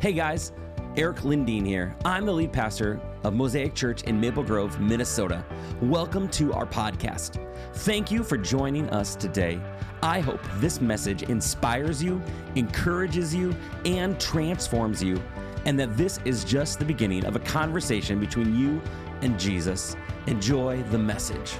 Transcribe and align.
Hey 0.00 0.12
guys, 0.12 0.52
Eric 0.96 1.16
Lindeen 1.22 1.66
here. 1.66 1.96
I'm 2.04 2.24
the 2.24 2.32
lead 2.32 2.52
pastor 2.52 3.00
of 3.24 3.34
Mosaic 3.34 3.74
Church 3.74 4.04
in 4.04 4.20
Maple 4.20 4.44
Grove, 4.44 4.78
Minnesota. 4.78 5.44
Welcome 5.82 6.28
to 6.28 6.52
our 6.52 6.66
podcast. 6.66 7.44
Thank 7.78 8.08
you 8.12 8.22
for 8.22 8.38
joining 8.38 8.88
us 8.90 9.16
today. 9.16 9.60
I 10.00 10.20
hope 10.20 10.38
this 10.58 10.80
message 10.80 11.24
inspires 11.24 12.00
you, 12.00 12.22
encourages 12.54 13.34
you, 13.34 13.56
and 13.84 14.20
transforms 14.20 15.02
you, 15.02 15.20
and 15.64 15.76
that 15.80 15.96
this 15.96 16.20
is 16.24 16.44
just 16.44 16.78
the 16.78 16.84
beginning 16.84 17.24
of 17.24 17.34
a 17.34 17.40
conversation 17.40 18.20
between 18.20 18.56
you 18.56 18.80
and 19.22 19.36
Jesus. 19.36 19.96
Enjoy 20.28 20.80
the 20.92 20.98
message. 20.98 21.56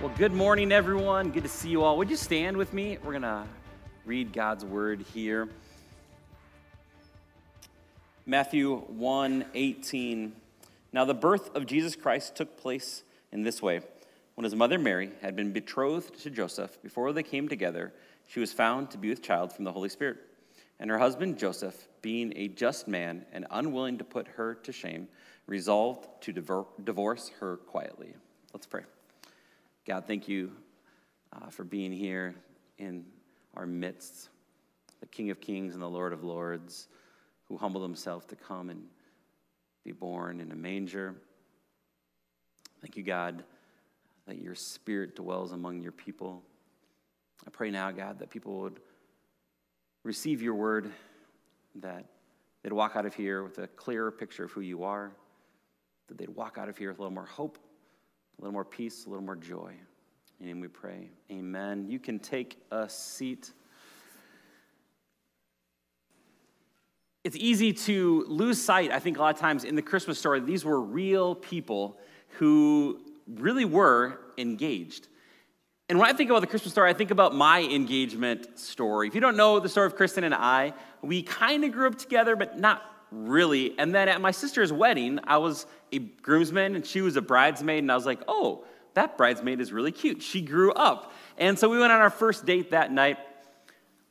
Well, 0.00 0.14
good 0.16 0.32
morning, 0.32 0.72
everyone. 0.72 1.32
Good 1.32 1.42
to 1.42 1.50
see 1.50 1.68
you 1.68 1.82
all. 1.82 1.98
Would 1.98 2.08
you 2.08 2.16
stand 2.16 2.56
with 2.56 2.72
me? 2.72 2.96
We're 3.04 3.12
going 3.12 3.22
to 3.22 3.44
read 4.04 4.32
God's 4.32 4.64
word 4.64 5.04
here. 5.14 5.48
Matthew 8.26 8.76
1 8.76 9.44
18. 9.54 10.32
Now, 10.92 11.04
the 11.04 11.14
birth 11.14 11.54
of 11.54 11.66
Jesus 11.66 11.94
Christ 11.94 12.34
took 12.34 12.56
place 12.58 13.04
in 13.30 13.42
this 13.42 13.62
way. 13.62 13.80
When 14.34 14.44
his 14.44 14.54
mother 14.54 14.78
Mary 14.78 15.10
had 15.20 15.36
been 15.36 15.52
betrothed 15.52 16.20
to 16.22 16.30
Joseph, 16.30 16.82
before 16.82 17.12
they 17.12 17.22
came 17.22 17.48
together, 17.48 17.92
she 18.28 18.40
was 18.40 18.52
found 18.52 18.90
to 18.90 18.98
be 18.98 19.08
with 19.08 19.22
child 19.22 19.52
from 19.52 19.64
the 19.64 19.72
Holy 19.72 19.88
Spirit. 19.88 20.18
And 20.80 20.90
her 20.90 20.98
husband 20.98 21.38
Joseph, 21.38 21.88
being 22.00 22.32
a 22.36 22.48
just 22.48 22.88
man 22.88 23.24
and 23.32 23.46
unwilling 23.50 23.98
to 23.98 24.04
put 24.04 24.26
her 24.26 24.54
to 24.54 24.72
shame, 24.72 25.06
resolved 25.46 26.08
to 26.22 26.32
divorce 26.82 27.30
her 27.40 27.58
quietly. 27.58 28.14
Let's 28.52 28.66
pray. 28.66 28.82
God, 29.86 30.06
thank 30.06 30.28
you 30.28 30.52
uh, 31.32 31.50
for 31.50 31.64
being 31.64 31.92
here 31.92 32.34
in 32.78 33.04
our 33.54 33.66
midst, 33.66 34.28
the 35.00 35.06
King 35.06 35.30
of 35.30 35.40
Kings 35.40 35.74
and 35.74 35.82
the 35.82 35.88
Lord 35.88 36.12
of 36.12 36.24
Lords, 36.24 36.88
who 37.48 37.56
humbled 37.56 37.82
himself 37.82 38.26
to 38.28 38.36
come 38.36 38.70
and 38.70 38.82
be 39.84 39.92
born 39.92 40.40
in 40.40 40.52
a 40.52 40.54
manger. 40.54 41.14
Thank 42.80 42.96
you, 42.96 43.02
God, 43.02 43.44
that 44.26 44.40
your 44.40 44.54
spirit 44.54 45.16
dwells 45.16 45.52
among 45.52 45.80
your 45.80 45.92
people. 45.92 46.42
I 47.46 47.50
pray 47.50 47.70
now, 47.70 47.90
God, 47.90 48.18
that 48.20 48.30
people 48.30 48.60
would 48.60 48.80
receive 50.04 50.40
your 50.40 50.54
word, 50.54 50.90
that 51.76 52.04
they'd 52.62 52.72
walk 52.72 52.92
out 52.94 53.06
of 53.06 53.14
here 53.14 53.42
with 53.42 53.58
a 53.58 53.66
clearer 53.66 54.10
picture 54.10 54.44
of 54.44 54.52
who 54.52 54.60
you 54.60 54.84
are, 54.84 55.12
that 56.08 56.18
they'd 56.18 56.28
walk 56.28 56.58
out 56.58 56.68
of 56.68 56.78
here 56.78 56.88
with 56.90 56.98
a 56.98 57.02
little 57.02 57.14
more 57.14 57.26
hope 57.26 57.58
a 58.38 58.42
little 58.42 58.52
more 58.52 58.64
peace, 58.64 59.06
a 59.06 59.08
little 59.08 59.24
more 59.24 59.36
joy. 59.36 59.72
And 60.42 60.60
we 60.60 60.66
pray. 60.66 61.08
Amen. 61.30 61.86
You 61.88 62.00
can 62.00 62.18
take 62.18 62.58
a 62.72 62.88
seat. 62.88 63.52
It's 67.22 67.36
easy 67.36 67.72
to 67.72 68.24
lose 68.26 68.60
sight, 68.60 68.90
I 68.90 68.98
think, 68.98 69.18
a 69.18 69.20
lot 69.20 69.32
of 69.36 69.40
times 69.40 69.62
in 69.62 69.76
the 69.76 69.82
Christmas 69.82 70.18
story. 70.18 70.40
These 70.40 70.64
were 70.64 70.80
real 70.80 71.36
people 71.36 71.96
who 72.38 72.98
really 73.28 73.64
were 73.64 74.18
engaged. 74.36 75.06
And 75.88 76.00
when 76.00 76.10
I 76.10 76.12
think 76.12 76.28
about 76.28 76.40
the 76.40 76.48
Christmas 76.48 76.72
story, 76.72 76.90
I 76.90 76.94
think 76.94 77.12
about 77.12 77.36
my 77.36 77.62
engagement 77.62 78.58
story. 78.58 79.06
If 79.06 79.14
you 79.14 79.20
don't 79.20 79.36
know 79.36 79.60
the 79.60 79.68
story 79.68 79.86
of 79.86 79.94
Kristen 79.94 80.24
and 80.24 80.34
I, 80.34 80.72
we 81.02 81.22
kind 81.22 81.64
of 81.64 81.70
grew 81.70 81.86
up 81.86 81.98
together, 81.98 82.34
but 82.34 82.58
not 82.58 82.82
really. 83.12 83.78
And 83.78 83.94
then 83.94 84.08
at 84.08 84.20
my 84.20 84.32
sister's 84.32 84.72
wedding, 84.72 85.20
I 85.22 85.36
was 85.36 85.66
a 85.92 86.00
groomsman 86.00 86.74
and 86.74 86.84
she 86.84 87.00
was 87.00 87.14
a 87.14 87.22
bridesmaid, 87.22 87.84
and 87.84 87.92
I 87.92 87.94
was 87.94 88.06
like, 88.06 88.22
oh, 88.26 88.64
that 88.94 89.16
bridesmaid 89.16 89.60
is 89.60 89.72
really 89.72 89.92
cute. 89.92 90.22
She 90.22 90.42
grew 90.42 90.72
up. 90.72 91.12
And 91.38 91.58
so 91.58 91.68
we 91.68 91.78
went 91.78 91.92
on 91.92 92.00
our 92.00 92.10
first 92.10 92.44
date 92.44 92.70
that 92.70 92.92
night. 92.92 93.18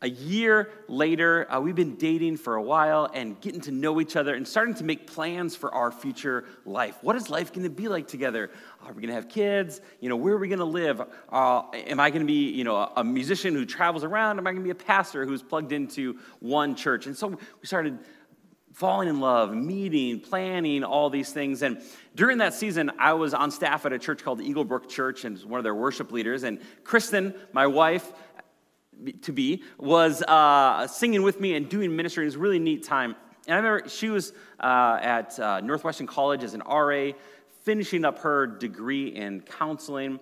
A 0.03 0.09
year 0.09 0.71
later, 0.87 1.51
uh, 1.51 1.59
we've 1.59 1.75
been 1.75 1.95
dating 1.95 2.37
for 2.37 2.55
a 2.55 2.61
while 2.61 3.07
and 3.13 3.39
getting 3.39 3.61
to 3.61 3.71
know 3.71 4.01
each 4.01 4.15
other 4.15 4.33
and 4.33 4.47
starting 4.47 4.73
to 4.75 4.83
make 4.83 5.05
plans 5.05 5.55
for 5.55 5.71
our 5.75 5.91
future 5.91 6.45
life. 6.65 6.97
What 7.01 7.15
is 7.15 7.29
life 7.29 7.53
going 7.53 7.65
to 7.65 7.69
be 7.69 7.87
like 7.87 8.07
together? 8.07 8.49
Are 8.83 8.93
we 8.93 9.03
going 9.03 9.09
to 9.09 9.13
have 9.13 9.29
kids? 9.29 9.79
You 9.99 10.09
know, 10.09 10.15
where 10.15 10.33
are 10.33 10.39
we 10.39 10.47
going 10.47 10.57
to 10.57 10.65
live? 10.65 11.03
Uh, 11.29 11.61
am 11.73 11.99
I 11.99 12.09
going 12.09 12.21
to 12.21 12.25
be, 12.25 12.49
you 12.49 12.63
know, 12.63 12.91
a 12.95 13.03
musician 13.03 13.53
who 13.53 13.63
travels 13.63 14.03
around? 14.03 14.39
Am 14.39 14.47
I 14.47 14.53
going 14.53 14.63
to 14.63 14.65
be 14.65 14.71
a 14.71 14.85
pastor 14.85 15.23
who's 15.23 15.43
plugged 15.43 15.71
into 15.71 16.17
one 16.39 16.73
church? 16.73 17.05
And 17.05 17.15
so 17.15 17.27
we 17.27 17.37
started 17.67 17.99
falling 18.73 19.09
in 19.09 19.19
love, 19.19 19.53
meeting, 19.53 20.19
planning, 20.19 20.83
all 20.83 21.09
these 21.09 21.31
things. 21.31 21.61
And 21.61 21.81
during 22.15 22.37
that 22.39 22.53
season, 22.53 22.91
I 22.97 23.13
was 23.13 23.33
on 23.33 23.51
staff 23.51 23.85
at 23.85 23.93
a 23.93 23.99
church 23.99 24.23
called 24.23 24.41
Eagle 24.41 24.65
Brook 24.65 24.89
Church 24.89 25.25
and 25.25 25.37
one 25.39 25.59
of 25.59 25.63
their 25.63 25.75
worship 25.75 26.11
leaders. 26.11 26.43
And 26.43 26.59
Kristen, 26.83 27.33
my 27.53 27.67
wife 27.67 28.11
to 29.23 29.31
be, 29.31 29.63
was 29.77 30.21
uh, 30.23 30.87
singing 30.87 31.23
with 31.23 31.39
me 31.39 31.55
and 31.55 31.67
doing 31.67 31.95
ministry. 31.95 32.23
It 32.23 32.27
was 32.27 32.35
a 32.35 32.39
really 32.39 32.59
neat 32.59 32.83
time. 32.83 33.15
And 33.47 33.55
I 33.55 33.57
remember 33.57 33.89
she 33.89 34.09
was 34.09 34.33
uh, 34.59 34.99
at 35.01 35.39
uh, 35.39 35.61
Northwestern 35.61 36.07
College 36.07 36.43
as 36.43 36.53
an 36.53 36.61
RA, 36.61 37.11
finishing 37.63 38.05
up 38.05 38.19
her 38.19 38.47
degree 38.47 39.07
in 39.07 39.41
counseling. 39.41 40.19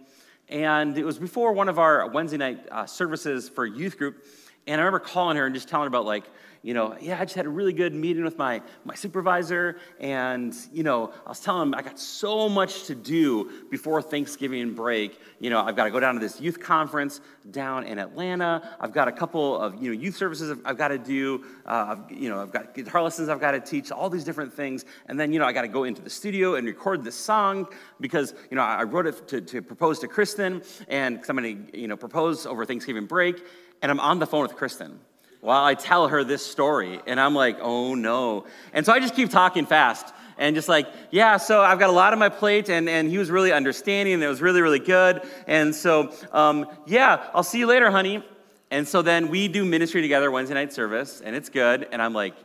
And 0.48 0.98
it 0.98 1.06
was 1.06 1.20
before 1.20 1.54
one 1.54 1.70
of 1.70 1.78
our 1.78 2.10
Wednesday 2.10 2.38
night 2.38 2.66
uh, 2.72 2.86
services 2.86 3.50
for 3.50 3.66
youth 3.66 3.98
group. 3.98 4.24
And 4.66 4.80
I 4.80 4.84
remember 4.84 5.00
calling 5.00 5.38
her 5.38 5.46
and 5.46 5.54
just 5.54 5.68
telling 5.68 5.84
her 5.84 5.88
about, 5.88 6.06
like, 6.06 6.26
you 6.62 6.74
know, 6.74 6.98
yeah, 7.00 7.20
I 7.20 7.24
just 7.24 7.36
had 7.36 7.46
a 7.46 7.50
really 7.50 7.72
good 7.72 7.94
meeting 7.94 8.24
with 8.24 8.38
my, 8.38 8.62
my 8.84 8.94
supervisor. 8.94 9.78
And, 10.00 10.54
you 10.74 10.84
know, 10.84 11.14
I 11.26 11.30
was 11.30 11.40
telling 11.40 11.70
him 11.70 11.74
I 11.74 11.82
got 11.82 11.98
so 11.98 12.50
much 12.50 12.84
to 12.88 12.96
do 12.96 13.50
before 13.72 14.02
Thanksgiving 14.02 14.74
break. 14.74 15.22
You 15.40 15.50
know, 15.50 15.62
I've 15.62 15.78
got 15.78 15.86
to 15.86 15.92
go 15.92 16.02
down 16.02 16.16
to 16.16 16.20
this 16.20 16.42
youth 16.42 16.60
conference 16.60 17.22
down 17.52 17.86
in 17.86 17.98
Atlanta. 17.98 18.76
I've 18.80 18.92
got 18.92 19.08
a 19.08 19.12
couple 19.12 19.58
of, 19.58 19.82
you 19.82 19.94
know, 19.94 20.00
youth 20.00 20.18
services 20.18 20.58
I've 20.66 20.78
got 20.78 20.90
to 20.90 20.98
do. 20.98 21.46
Uh, 21.66 21.96
I've, 21.98 22.12
you 22.12 22.30
know, 22.30 22.42
I've 22.42 22.52
got 22.52 22.74
guitar 22.74 23.02
lessons 23.02 23.30
I've 23.30 23.40
got 23.40 23.52
to 23.52 23.62
teach, 23.62 23.90
all 23.90 24.10
these 24.10 24.26
different 24.26 24.54
things. 24.54 24.84
And 25.06 25.18
then, 25.18 25.32
you 25.32 25.40
know, 25.40 25.46
I 25.46 25.54
got 25.54 25.62
to 25.62 25.70
go 25.70 25.86
into 25.86 26.02
the 26.02 26.10
studio 26.10 26.56
and 26.56 26.68
record 26.68 27.06
this 27.06 27.16
song 27.16 27.68
because, 28.02 28.34
you 28.52 28.56
know, 28.56 28.64
I 28.64 28.84
wrote 28.84 29.08
it 29.08 29.28
to, 29.30 29.40
to 29.40 29.62
propose 29.62 30.00
to 30.00 30.10
Kristen 30.10 30.62
and 30.90 31.16
because 31.16 31.30
I'm 31.30 31.38
going 31.38 31.68
to, 31.68 31.80
you 31.80 31.88
know, 31.88 31.96
propose 31.96 32.46
over 32.46 32.66
Thanksgiving 32.66 33.06
break. 33.06 33.42
And 33.82 33.90
I'm 33.90 34.02
on 34.02 34.20
the 34.20 34.28
phone 34.28 34.42
with 34.42 34.58
Kristen 34.58 35.00
while 35.42 35.64
I 35.64 35.74
tell 35.74 36.08
her 36.08 36.24
this 36.24 36.46
story. 36.46 37.00
And 37.08 37.20
I'm 37.20 37.34
like, 37.34 37.58
oh 37.62 37.96
no. 37.96 38.46
And 38.74 38.86
so 38.86 38.94
I 38.94 39.00
just 39.00 39.16
keep 39.16 39.30
talking 39.30 39.66
fast 39.66 40.14
and 40.38 40.56
just 40.56 40.70
like, 40.70 40.88
yeah, 41.12 41.38
so 41.38 41.62
I've 41.62 41.80
got 41.80 41.90
a 41.90 41.94
lot 41.94 42.14
on 42.14 42.20
my 42.20 42.30
plate. 42.30 42.70
And, 42.70 42.90
and 42.90 43.10
he 43.10 43.18
was 43.18 43.30
really 43.30 43.52
understanding 43.52 44.16
and 44.16 44.24
it 44.24 44.28
was 44.28 44.42
really, 44.42 44.62
really 44.62 44.80
good. 44.80 45.22
And 45.48 45.74
so, 45.74 46.14
um, 46.32 46.68
yeah, 46.86 47.30
I'll 47.34 47.44
see 47.44 47.60
you 47.60 47.68
later, 47.68 47.92
honey. 47.92 48.24
And 48.72 48.88
so 48.88 49.02
then 49.02 49.30
we 49.30 49.48
do 49.48 49.66
ministry 49.66 50.02
together 50.02 50.30
Wednesday 50.30 50.56
night 50.56 50.74
service 50.74 51.22
and 51.22 51.36
it's 51.36 51.50
good. 51.50 51.88
And 51.92 52.02
I'm 52.02 52.14
like, 52.14 52.36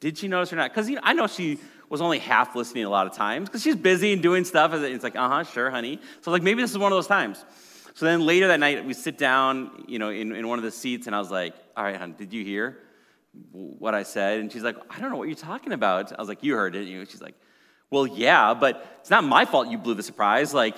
did 0.00 0.18
she 0.18 0.28
notice 0.28 0.52
or 0.52 0.56
not? 0.56 0.70
Because 0.70 0.88
you 0.88 0.96
know, 0.96 1.02
I 1.04 1.12
know 1.12 1.26
she 1.26 1.58
was 1.88 2.00
only 2.00 2.18
half 2.18 2.56
listening 2.56 2.84
a 2.84 2.90
lot 2.90 3.06
of 3.06 3.12
times 3.12 3.48
because 3.48 3.62
she's 3.62 3.76
busy 3.76 4.12
and 4.12 4.22
doing 4.22 4.44
stuff. 4.44 4.72
And 4.72 4.84
it's 4.84 5.04
like, 5.04 5.14
uh 5.14 5.28
huh, 5.28 5.44
sure, 5.44 5.70
honey. 5.70 6.00
So 6.22 6.30
like 6.30 6.42
maybe 6.42 6.62
this 6.62 6.70
is 6.70 6.78
one 6.78 6.90
of 6.90 6.96
those 6.96 7.06
times. 7.06 7.44
So 7.94 8.06
then 8.06 8.24
later 8.24 8.48
that 8.48 8.60
night, 8.60 8.84
we 8.84 8.94
sit 8.94 9.18
down, 9.18 9.84
you 9.86 9.98
know, 9.98 10.08
in, 10.08 10.34
in 10.34 10.48
one 10.48 10.58
of 10.58 10.64
the 10.64 10.70
seats, 10.70 11.06
and 11.06 11.14
I 11.14 11.18
was 11.18 11.30
like, 11.30 11.54
all 11.76 11.84
right, 11.84 11.96
hon, 11.96 12.14
did 12.18 12.32
you 12.32 12.44
hear 12.44 12.78
what 13.52 13.94
I 13.94 14.02
said? 14.02 14.40
And 14.40 14.52
she's 14.52 14.62
like, 14.62 14.76
I 14.90 15.00
don't 15.00 15.10
know 15.10 15.16
what 15.16 15.28
you're 15.28 15.36
talking 15.36 15.72
about. 15.72 16.12
I 16.12 16.20
was 16.20 16.28
like, 16.28 16.42
you 16.42 16.54
heard 16.54 16.74
it. 16.74 16.88
And 16.88 17.08
she's 17.08 17.22
like, 17.22 17.34
well, 17.90 18.06
yeah, 18.06 18.54
but 18.54 18.98
it's 19.00 19.10
not 19.10 19.24
my 19.24 19.44
fault 19.44 19.68
you 19.68 19.78
blew 19.78 19.94
the 19.94 20.02
surprise. 20.02 20.54
Like, 20.54 20.76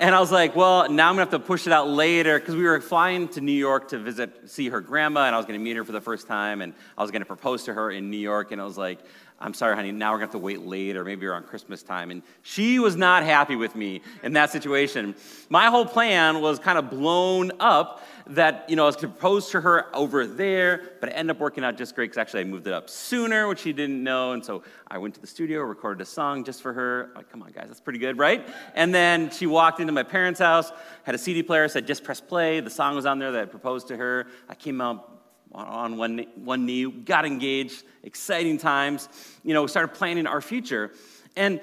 and 0.00 0.14
I 0.14 0.20
was 0.20 0.30
like, 0.30 0.54
well, 0.54 0.88
now 0.88 1.08
I'm 1.08 1.14
gonna 1.14 1.22
have 1.22 1.30
to 1.30 1.40
push 1.40 1.66
it 1.66 1.72
out 1.72 1.88
later 1.88 2.38
because 2.38 2.54
we 2.54 2.62
were 2.62 2.80
flying 2.80 3.26
to 3.30 3.40
New 3.40 3.50
York 3.50 3.88
to 3.88 3.98
visit, 3.98 4.48
see 4.48 4.68
her 4.68 4.80
grandma, 4.80 5.26
and 5.26 5.34
I 5.34 5.38
was 5.38 5.46
gonna 5.46 5.58
meet 5.58 5.76
her 5.76 5.84
for 5.84 5.90
the 5.90 6.00
first 6.00 6.28
time, 6.28 6.62
and 6.62 6.72
I 6.96 7.02
was 7.02 7.10
gonna 7.10 7.24
propose 7.24 7.64
to 7.64 7.74
her 7.74 7.90
in 7.90 8.08
New 8.08 8.18
York, 8.18 8.52
and 8.52 8.60
I 8.60 8.64
was 8.64 8.78
like, 8.78 9.00
I'm 9.40 9.54
sorry, 9.54 9.76
honey, 9.76 9.92
now 9.92 10.10
we're 10.10 10.16
gonna 10.16 10.26
have 10.26 10.32
to 10.32 10.38
wait 10.38 10.62
later, 10.62 11.04
maybe 11.04 11.24
around 11.24 11.46
Christmas 11.46 11.84
time. 11.84 12.10
And 12.10 12.22
she 12.42 12.80
was 12.80 12.96
not 12.96 13.22
happy 13.22 13.54
with 13.54 13.76
me 13.76 14.00
in 14.24 14.32
that 14.32 14.50
situation. 14.50 15.14
My 15.48 15.66
whole 15.66 15.86
plan 15.86 16.40
was 16.40 16.58
kind 16.58 16.76
of 16.76 16.90
blown 16.90 17.52
up 17.60 18.04
that, 18.26 18.68
you 18.68 18.74
know, 18.74 18.82
I 18.82 18.86
was 18.86 18.96
gonna 18.96 19.12
propose 19.12 19.50
to 19.50 19.60
her 19.60 19.94
over 19.94 20.26
there, 20.26 20.90
but 20.98 21.10
it 21.10 21.12
ended 21.12 21.36
up 21.36 21.40
working 21.40 21.62
out 21.62 21.76
just 21.76 21.94
great 21.94 22.06
because 22.06 22.18
actually 22.18 22.40
I 22.40 22.44
moved 22.44 22.66
it 22.66 22.72
up 22.72 22.90
sooner, 22.90 23.46
which 23.46 23.60
she 23.60 23.72
didn't 23.72 24.02
know. 24.02 24.32
And 24.32 24.44
so 24.44 24.64
I 24.88 24.98
went 24.98 25.14
to 25.14 25.20
the 25.20 25.26
studio, 25.28 25.60
recorded 25.60 26.02
a 26.02 26.04
song 26.04 26.42
just 26.42 26.60
for 26.60 26.72
her. 26.72 27.10
Like, 27.14 27.30
come 27.30 27.40
on, 27.44 27.52
guys, 27.52 27.68
that's 27.68 27.80
pretty 27.80 28.00
good, 28.00 28.18
right? 28.18 28.44
And 28.74 28.92
then 28.92 29.30
she 29.30 29.46
walked 29.46 29.78
into 29.78 29.92
my 29.92 30.02
parents' 30.02 30.40
house, 30.40 30.72
had 31.04 31.14
a 31.14 31.18
CD 31.18 31.44
player, 31.44 31.68
said, 31.68 31.86
just 31.86 32.02
press 32.02 32.20
play. 32.20 32.58
The 32.58 32.70
song 32.70 32.96
was 32.96 33.06
on 33.06 33.20
there 33.20 33.30
that 33.30 33.42
I 33.42 33.46
proposed 33.46 33.86
to 33.88 33.96
her. 33.96 34.26
I 34.48 34.56
came 34.56 34.80
out 34.80 35.17
on 35.52 35.96
one, 35.96 36.26
one 36.36 36.66
knee, 36.66 36.90
got 36.90 37.24
engaged, 37.24 37.82
exciting 38.02 38.58
times, 38.58 39.08
you 39.42 39.54
know, 39.54 39.66
started 39.66 39.94
planning 39.94 40.26
our 40.26 40.40
future. 40.40 40.92
And 41.36 41.60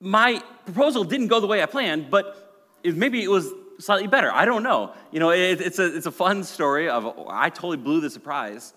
my 0.00 0.42
proposal 0.64 1.04
didn't 1.04 1.28
go 1.28 1.40
the 1.40 1.46
way 1.46 1.62
I 1.62 1.66
planned, 1.66 2.10
but 2.10 2.78
it, 2.82 2.96
maybe 2.96 3.22
it 3.22 3.30
was 3.30 3.50
slightly 3.78 4.06
better. 4.06 4.32
I 4.32 4.44
don't 4.44 4.62
know. 4.62 4.92
You 5.10 5.20
know, 5.20 5.30
it, 5.30 5.60
it's, 5.60 5.78
a, 5.78 5.96
it's 5.96 6.06
a 6.06 6.12
fun 6.12 6.44
story 6.44 6.88
of 6.88 7.04
oh, 7.04 7.26
I 7.28 7.50
totally 7.50 7.76
blew 7.76 8.00
the 8.00 8.10
surprise. 8.10 8.72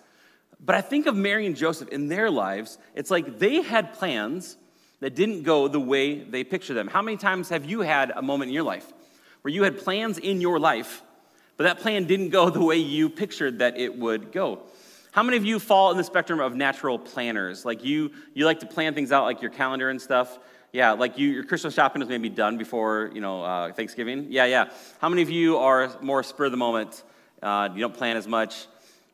But 0.64 0.75
I 0.75 0.81
think 0.81 1.07
of 1.07 1.16
Mary 1.16 1.46
and 1.46 1.56
Joseph 1.56 1.90
in 1.90 2.07
their 2.07 2.30
lives, 2.30 2.78
it's 2.96 3.10
like 3.10 3.40
they 3.40 3.62
had 3.62 3.94
plans 3.94 4.57
that 5.00 5.16
didn't 5.16 5.44
go 5.44 5.68
the 5.68 5.80
way 5.80 6.24
they 6.24 6.44
pictured 6.44 6.75
them. 6.75 6.88
How 6.88 7.02
many 7.02 7.18
times 7.18 7.50
have 7.50 7.66
you 7.66 7.81
had 7.81 8.12
a 8.16 8.22
moment 8.22 8.50
in 8.50 8.54
your 8.54 8.64
life 8.64 8.92
where 9.42 9.52
you 9.52 9.64
had 9.64 9.80
plans 9.80 10.19
in 10.19 10.40
your 10.40 10.60
life 10.60 11.02
but 11.62 11.75
that 11.75 11.84
plan 11.84 12.06
didn't 12.06 12.30
go 12.30 12.50
the 12.50 12.60
way 12.60 12.78
you 12.78 13.08
pictured 13.08 13.60
that 13.60 13.78
it 13.78 13.96
would 13.96 14.31
go. 14.31 14.63
How 15.12 15.22
many 15.22 15.38
of 15.38 15.46
you 15.46 15.60
fall 15.60 15.92
in 15.92 15.98
the 15.98 16.04
spectrum 16.04 16.40
of 16.40 16.56
natural 16.56 16.98
planners? 16.98 17.66
Like 17.66 17.86
you, 17.86 18.10
you 18.34 18.46
like 18.46 18.62
to 18.62 18.66
plan 18.66 18.96
things 18.96 19.12
out, 19.12 19.25
like 19.25 19.44
your 19.44 19.52
calendar 19.52 19.92
and 19.92 20.02
stuff. 20.02 20.40
Yeah, 20.74 20.94
like 20.94 21.19
you, 21.19 21.30
your 21.30 21.44
Christmas 21.44 21.75
shopping 21.75 22.02
is 22.02 22.08
maybe 22.08 22.30
done 22.30 22.58
before 22.58 23.12
you 23.13 23.22
know 23.22 23.44
uh, 23.44 23.74
Thanksgiving. 23.74 24.28
Yeah, 24.30 24.46
yeah. 24.46 24.69
How 25.00 25.10
many 25.10 25.22
of 25.22 25.30
you 25.30 25.58
are 25.58 25.92
more 26.02 26.24
spur 26.24 26.46
of 26.46 26.52
the 26.52 26.58
moment? 26.58 27.04
Uh, 27.44 27.69
you 27.72 27.81
don't 27.81 27.94
plan 27.94 28.18
as 28.18 28.25
much. 28.25 28.66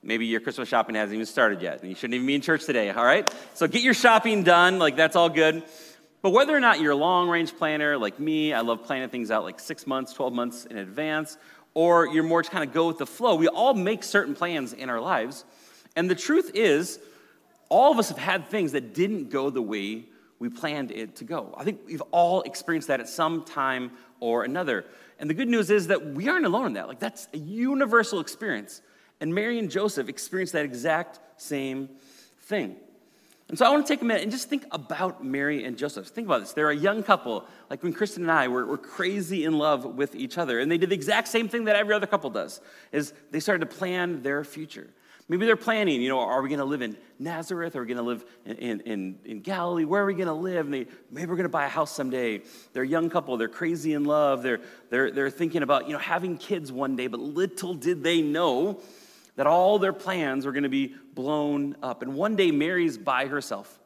Maybe 0.01 0.25
your 0.27 0.39
Christmas 0.39 0.69
shopping 0.69 0.95
hasn't 0.95 1.15
even 1.15 1.25
started 1.25 1.61
yet, 1.61 1.81
and 1.81 1.89
you 1.89 1.95
shouldn't 1.95 2.13
even 2.13 2.27
be 2.27 2.35
in 2.35 2.41
church 2.41 2.63
today. 2.63 2.91
All 2.91 3.03
right. 3.03 3.29
So 3.55 3.67
get 3.67 3.81
your 3.81 3.95
shopping 3.95 4.43
done. 4.43 4.79
Like 4.79 4.95
that's 4.95 5.17
all 5.17 5.29
good. 5.29 5.63
But 6.21 6.31
whether 6.31 6.55
or 6.55 6.59
not 6.59 6.79
you're 6.79 6.93
a 6.93 6.95
long 6.95 7.29
range 7.29 7.55
planner 7.55 7.97
like 7.97 8.19
me, 8.19 8.51
I 8.51 8.61
love 8.61 8.83
planning 8.83 9.09
things 9.09 9.31
out 9.31 9.43
like 9.43 9.59
six 9.59 9.85
months, 9.85 10.13
12 10.13 10.33
months 10.33 10.65
in 10.65 10.77
advance, 10.77 11.37
or 11.77 12.07
you're 12.07 12.23
more 12.23 12.41
to 12.41 12.49
kind 12.49 12.67
of 12.67 12.73
go 12.73 12.87
with 12.87 12.97
the 12.97 13.05
flow. 13.05 13.35
We 13.35 13.47
all 13.47 13.75
make 13.75 14.01
certain 14.01 14.33
plans 14.33 14.73
in 14.73 14.89
our 14.89 14.99
lives. 14.99 15.45
And 15.95 16.09
the 16.09 16.15
truth 16.15 16.49
is, 16.55 16.97
all 17.69 17.91
of 17.91 17.99
us 17.99 18.09
have 18.09 18.17
had 18.17 18.47
things 18.47 18.71
that 18.71 18.95
didn't 18.95 19.29
go 19.29 19.51
the 19.51 19.61
way 19.61 20.05
we 20.39 20.49
planned 20.49 20.89
it 20.89 21.17
to 21.17 21.23
go. 21.23 21.53
I 21.55 21.63
think 21.63 21.81
we've 21.85 22.01
all 22.09 22.41
experienced 22.41 22.87
that 22.87 22.99
at 22.99 23.07
some 23.07 23.43
time 23.43 23.91
or 24.19 24.43
another. 24.43 24.85
And 25.19 25.29
the 25.29 25.35
good 25.35 25.49
news 25.49 25.69
is 25.69 25.85
that 25.87 26.03
we 26.03 26.27
aren't 26.27 26.47
alone 26.47 26.65
in 26.65 26.73
that. 26.73 26.87
Like, 26.87 26.97
that's 26.97 27.27
a 27.35 27.37
universal 27.37 28.21
experience. 28.21 28.81
And 29.21 29.35
Mary 29.35 29.59
and 29.59 29.69
Joseph 29.69 30.09
experienced 30.09 30.53
that 30.53 30.65
exact 30.65 31.19
same 31.39 31.89
thing. 32.39 32.77
And 33.49 33.57
so 33.57 33.65
I 33.65 33.69
want 33.69 33.85
to 33.85 33.93
take 33.93 34.01
a 34.01 34.05
minute 34.05 34.23
and 34.23 34.31
just 34.31 34.49
think 34.49 34.65
about 34.71 35.23
Mary 35.23 35.63
and 35.63 35.77
Joseph. 35.77 36.07
Think 36.07 36.27
about 36.27 36.41
this. 36.41 36.51
They're 36.51 36.69
a 36.69 36.75
young 36.75 37.01
couple, 37.01 37.45
like 37.69 37.81
when 37.81 37.93
Kristen 37.93 38.23
and 38.23 38.31
I 38.31 38.49
were, 38.49 38.65
were 38.65 38.77
crazy 38.77 39.45
in 39.45 39.57
love 39.57 39.85
with 39.85 40.15
each 40.15 40.37
other. 40.37 40.59
And 40.59 40.69
they 40.69 40.77
did 40.77 40.89
the 40.89 40.95
exact 40.95 41.29
same 41.29 41.47
thing 41.47 41.65
that 41.65 41.77
every 41.77 41.93
other 41.93 42.07
couple 42.07 42.29
does, 42.29 42.59
is 42.91 43.13
they 43.31 43.39
started 43.39 43.69
to 43.69 43.77
plan 43.77 44.21
their 44.21 44.43
future. 44.43 44.89
Maybe 45.29 45.45
they're 45.45 45.57
planning, 45.57 46.01
you 46.01 46.07
know, 46.07 46.19
are 46.19 46.41
we 46.41 46.47
going 46.47 46.59
to 46.59 46.65
live 46.65 46.81
in 46.81 46.95
Nazareth? 47.19 47.75
Are 47.75 47.81
we 47.81 47.87
going 47.87 47.97
to 47.97 48.03
live 48.03 48.25
in, 48.45 48.79
in, 48.81 49.19
in, 49.25 49.39
Galilee? 49.41 49.83
Where 49.83 50.03
are 50.03 50.05
we 50.05 50.13
going 50.13 50.27
to 50.27 50.33
live? 50.33 50.65
And 50.65 50.73
they, 50.73 50.87
maybe 51.11 51.27
we're 51.27 51.35
going 51.35 51.43
to 51.43 51.49
buy 51.49 51.65
a 51.65 51.69
house 51.69 51.93
someday. 51.93 52.43
They're 52.71 52.83
a 52.83 52.87
young 52.87 53.09
couple. 53.09 53.35
They're 53.35 53.49
crazy 53.49 53.93
in 53.93 54.05
love. 54.05 54.41
They're, 54.41 54.61
they're, 54.89 55.11
they're 55.11 55.29
thinking 55.29 55.63
about, 55.63 55.87
you 55.87 55.93
know, 55.93 55.99
having 55.99 56.37
kids 56.37 56.71
one 56.71 56.95
day. 56.95 57.07
But 57.07 57.19
little 57.19 57.73
did 57.73 58.03
they 58.03 58.21
know 58.21 58.79
that 59.37 59.47
all 59.47 59.79
their 59.79 59.93
plans 59.93 60.45
were 60.45 60.51
going 60.51 60.63
to 60.63 60.69
be 60.69 60.95
blown 61.13 61.77
up. 61.81 62.01
And 62.01 62.15
one 62.15 62.35
day, 62.35 62.51
Mary's 62.51 62.97
by 62.97 63.27
herself. 63.27 63.79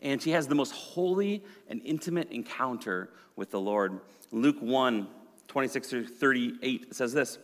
And 0.00 0.22
she 0.22 0.30
has 0.30 0.46
the 0.46 0.54
most 0.54 0.72
holy 0.72 1.44
and 1.68 1.80
intimate 1.84 2.30
encounter 2.30 3.10
with 3.34 3.50
the 3.50 3.60
Lord. 3.60 4.00
Luke 4.30 4.58
1 4.60 5.08
26 5.48 5.88
through 5.88 6.06
38 6.06 6.94
says 6.94 7.12
this 7.12 7.38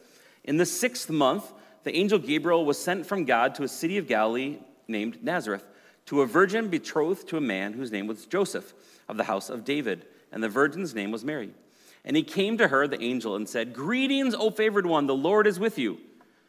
In 0.44 0.56
the 0.56 0.64
sixth 0.64 1.10
month, 1.10 1.52
the 1.84 1.94
angel 1.94 2.18
Gabriel 2.18 2.64
was 2.64 2.78
sent 2.78 3.06
from 3.06 3.24
God 3.24 3.54
to 3.56 3.64
a 3.64 3.68
city 3.68 3.98
of 3.98 4.06
Galilee 4.06 4.58
named 4.86 5.22
Nazareth, 5.22 5.64
to 6.06 6.22
a 6.22 6.26
virgin 6.26 6.68
betrothed 6.68 7.28
to 7.28 7.36
a 7.36 7.40
man 7.40 7.74
whose 7.74 7.92
name 7.92 8.06
was 8.06 8.26
Joseph, 8.26 8.72
of 9.08 9.16
the 9.16 9.24
house 9.24 9.48
of 9.48 9.64
David, 9.64 10.06
and 10.32 10.42
the 10.42 10.48
virgin's 10.48 10.94
name 10.94 11.10
was 11.10 11.24
Mary. 11.24 11.50
And 12.04 12.16
he 12.16 12.22
came 12.22 12.58
to 12.58 12.68
her, 12.68 12.86
the 12.86 13.02
angel, 13.02 13.36
and 13.36 13.48
said, 13.48 13.74
Greetings, 13.74 14.34
O 14.34 14.50
favored 14.50 14.86
one, 14.86 15.06
the 15.06 15.14
Lord 15.14 15.46
is 15.46 15.58
with 15.58 15.78
you. 15.78 15.98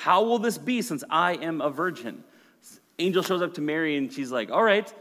How 0.00 0.22
will 0.22 0.38
this 0.38 0.58
be 0.58 0.80
since 0.82 1.02
I 1.10 1.34
am 1.34 1.60
a 1.60 1.70
virgin? 1.70 2.22
Angel 2.98 3.22
shows 3.22 3.42
up 3.42 3.54
to 3.54 3.60
Mary 3.60 3.96
and 3.96 4.12
she's 4.12 4.30
like, 4.30 4.50
All 4.50 4.62
right, 4.62 4.92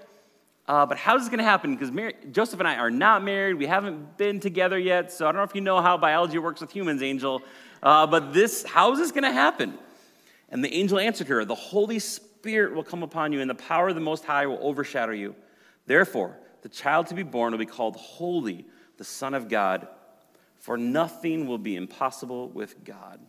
uh, 0.68 0.86
but 0.86 0.98
how's 0.98 1.22
this 1.22 1.30
going 1.30 1.38
to 1.38 1.46
happen? 1.46 1.76
Because 1.76 1.92
Joseph 2.32 2.60
and 2.60 2.68
I 2.68 2.76
are 2.76 2.92
not 2.92 3.24
married. 3.24 3.56
We 3.56 3.68
haven't 3.68 4.18
been 4.18 4.40
together 4.40 4.78
yet. 4.78 5.12
So 5.12 5.26
I 5.26 5.32
don't 5.32 5.38
know 5.38 5.44
if 5.44 5.56
you 5.56 5.62
know 5.62 5.82
how 5.82 5.98
biology 5.98 6.40
works 6.40 6.60
with 6.60 6.72
humans, 6.72 7.02
Angel. 7.02 7.42
Uh, 7.82 8.06
but 8.08 8.34
this, 8.34 8.66
how 8.66 8.92
is 8.92 9.00
this 9.00 9.12
going 9.12 9.24
to 9.24 9.32
happen? 9.32 9.78
And 10.50 10.64
the 10.64 10.74
angel 10.74 11.00
answered 11.00 11.28
her, 11.28 11.46
The 11.46 11.56
Holy 11.56 12.00
Spirit 12.00 12.74
will 12.74 12.84
come 12.84 13.04
upon 13.04 13.32
you, 13.34 13.40
and 13.40 13.50
the 13.50 13.56
power 13.56 13.90
of 13.90 13.96
the 13.96 14.02
Most 14.02 14.26
High 14.26 14.46
will 14.48 14.60
overshadow 14.62 15.14
you. 15.14 15.36
Therefore, 15.86 16.38
the 16.64 16.70
child 16.70 17.08
to 17.08 17.14
be 17.14 17.24
born 17.24 17.52
will 17.52 17.60
be 17.60 17.66
called 17.66 17.96
Holy, 17.96 18.66
the 18.98 19.04
Son 19.04 19.34
of 19.34 19.48
God, 19.48 19.88
for 20.56 20.76
nothing 20.76 21.48
will 21.48 21.58
be 21.58 21.76
impossible 21.76 22.50
with 22.50 22.84
God. 22.84 23.20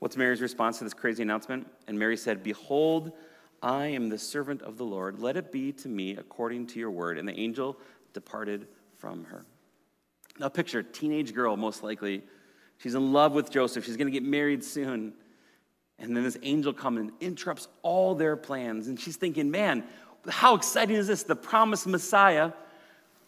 What's 0.00 0.16
Mary's 0.16 0.40
response 0.40 0.78
to 0.78 0.84
this 0.84 0.94
crazy 0.94 1.22
announcement? 1.22 1.70
And 1.86 1.98
Mary 1.98 2.16
said, 2.16 2.42
Behold, 2.42 3.12
I 3.62 3.86
am 3.86 4.08
the 4.08 4.18
servant 4.18 4.62
of 4.62 4.78
the 4.78 4.84
Lord. 4.84 5.20
Let 5.20 5.36
it 5.36 5.52
be 5.52 5.72
to 5.72 5.88
me 5.88 6.16
according 6.16 6.68
to 6.68 6.78
your 6.78 6.90
word. 6.90 7.18
And 7.18 7.28
the 7.28 7.38
angel 7.38 7.78
departed 8.14 8.66
from 8.96 9.24
her. 9.24 9.44
Now, 10.38 10.48
picture 10.48 10.78
a 10.78 10.84
teenage 10.84 11.34
girl, 11.34 11.56
most 11.56 11.82
likely. 11.82 12.22
She's 12.78 12.94
in 12.94 13.12
love 13.12 13.32
with 13.32 13.50
Joseph. 13.50 13.84
She's 13.84 13.98
going 13.98 14.06
to 14.06 14.12
get 14.12 14.22
married 14.22 14.64
soon. 14.64 15.12
And 15.98 16.16
then 16.16 16.24
this 16.24 16.38
angel 16.42 16.72
comes 16.72 16.98
and 16.98 17.12
interrupts 17.20 17.68
all 17.82 18.14
their 18.14 18.36
plans. 18.36 18.88
And 18.88 18.98
she's 18.98 19.16
thinking, 19.16 19.50
man, 19.50 19.84
how 20.28 20.54
exciting 20.54 20.96
is 20.96 21.06
this? 21.06 21.24
The 21.24 21.36
promised 21.36 21.86
Messiah. 21.86 22.52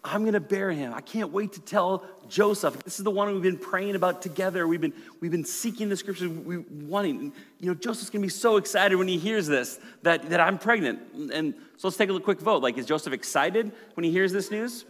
I'm 0.04 0.22
going 0.22 0.34
to 0.34 0.40
bear 0.40 0.70
him. 0.72 0.92
I 0.92 1.00
can't 1.00 1.30
wait 1.30 1.52
to 1.52 1.60
tell 1.60 2.04
Joseph. 2.28 2.82
This 2.82 2.98
is 2.98 3.04
the 3.04 3.10
one 3.10 3.32
we've 3.32 3.42
been 3.42 3.56
praying 3.56 3.94
about 3.94 4.20
together. 4.20 4.66
We've 4.66 4.80
been, 4.80 4.92
we've 5.20 5.30
been 5.30 5.44
seeking 5.44 5.88
the 5.88 5.96
scriptures, 5.96 6.28
we 6.28 6.58
wanting. 6.58 7.32
You 7.60 7.68
know, 7.68 7.74
Joseph's 7.74 8.10
going 8.10 8.22
to 8.22 8.26
be 8.26 8.30
so 8.30 8.56
excited 8.56 8.96
when 8.96 9.06
he 9.06 9.16
hears 9.16 9.46
this 9.46 9.78
that, 10.02 10.28
that 10.30 10.40
I'm 10.40 10.58
pregnant. 10.58 11.00
And 11.32 11.54
so 11.76 11.86
let's 11.86 11.96
take 11.96 12.10
a 12.10 12.18
quick 12.18 12.40
vote. 12.40 12.64
Like, 12.64 12.78
is 12.78 12.86
Joseph 12.86 13.12
excited 13.12 13.70
when 13.94 14.02
he 14.02 14.10
hears 14.10 14.32
this 14.32 14.50
news? 14.50 14.84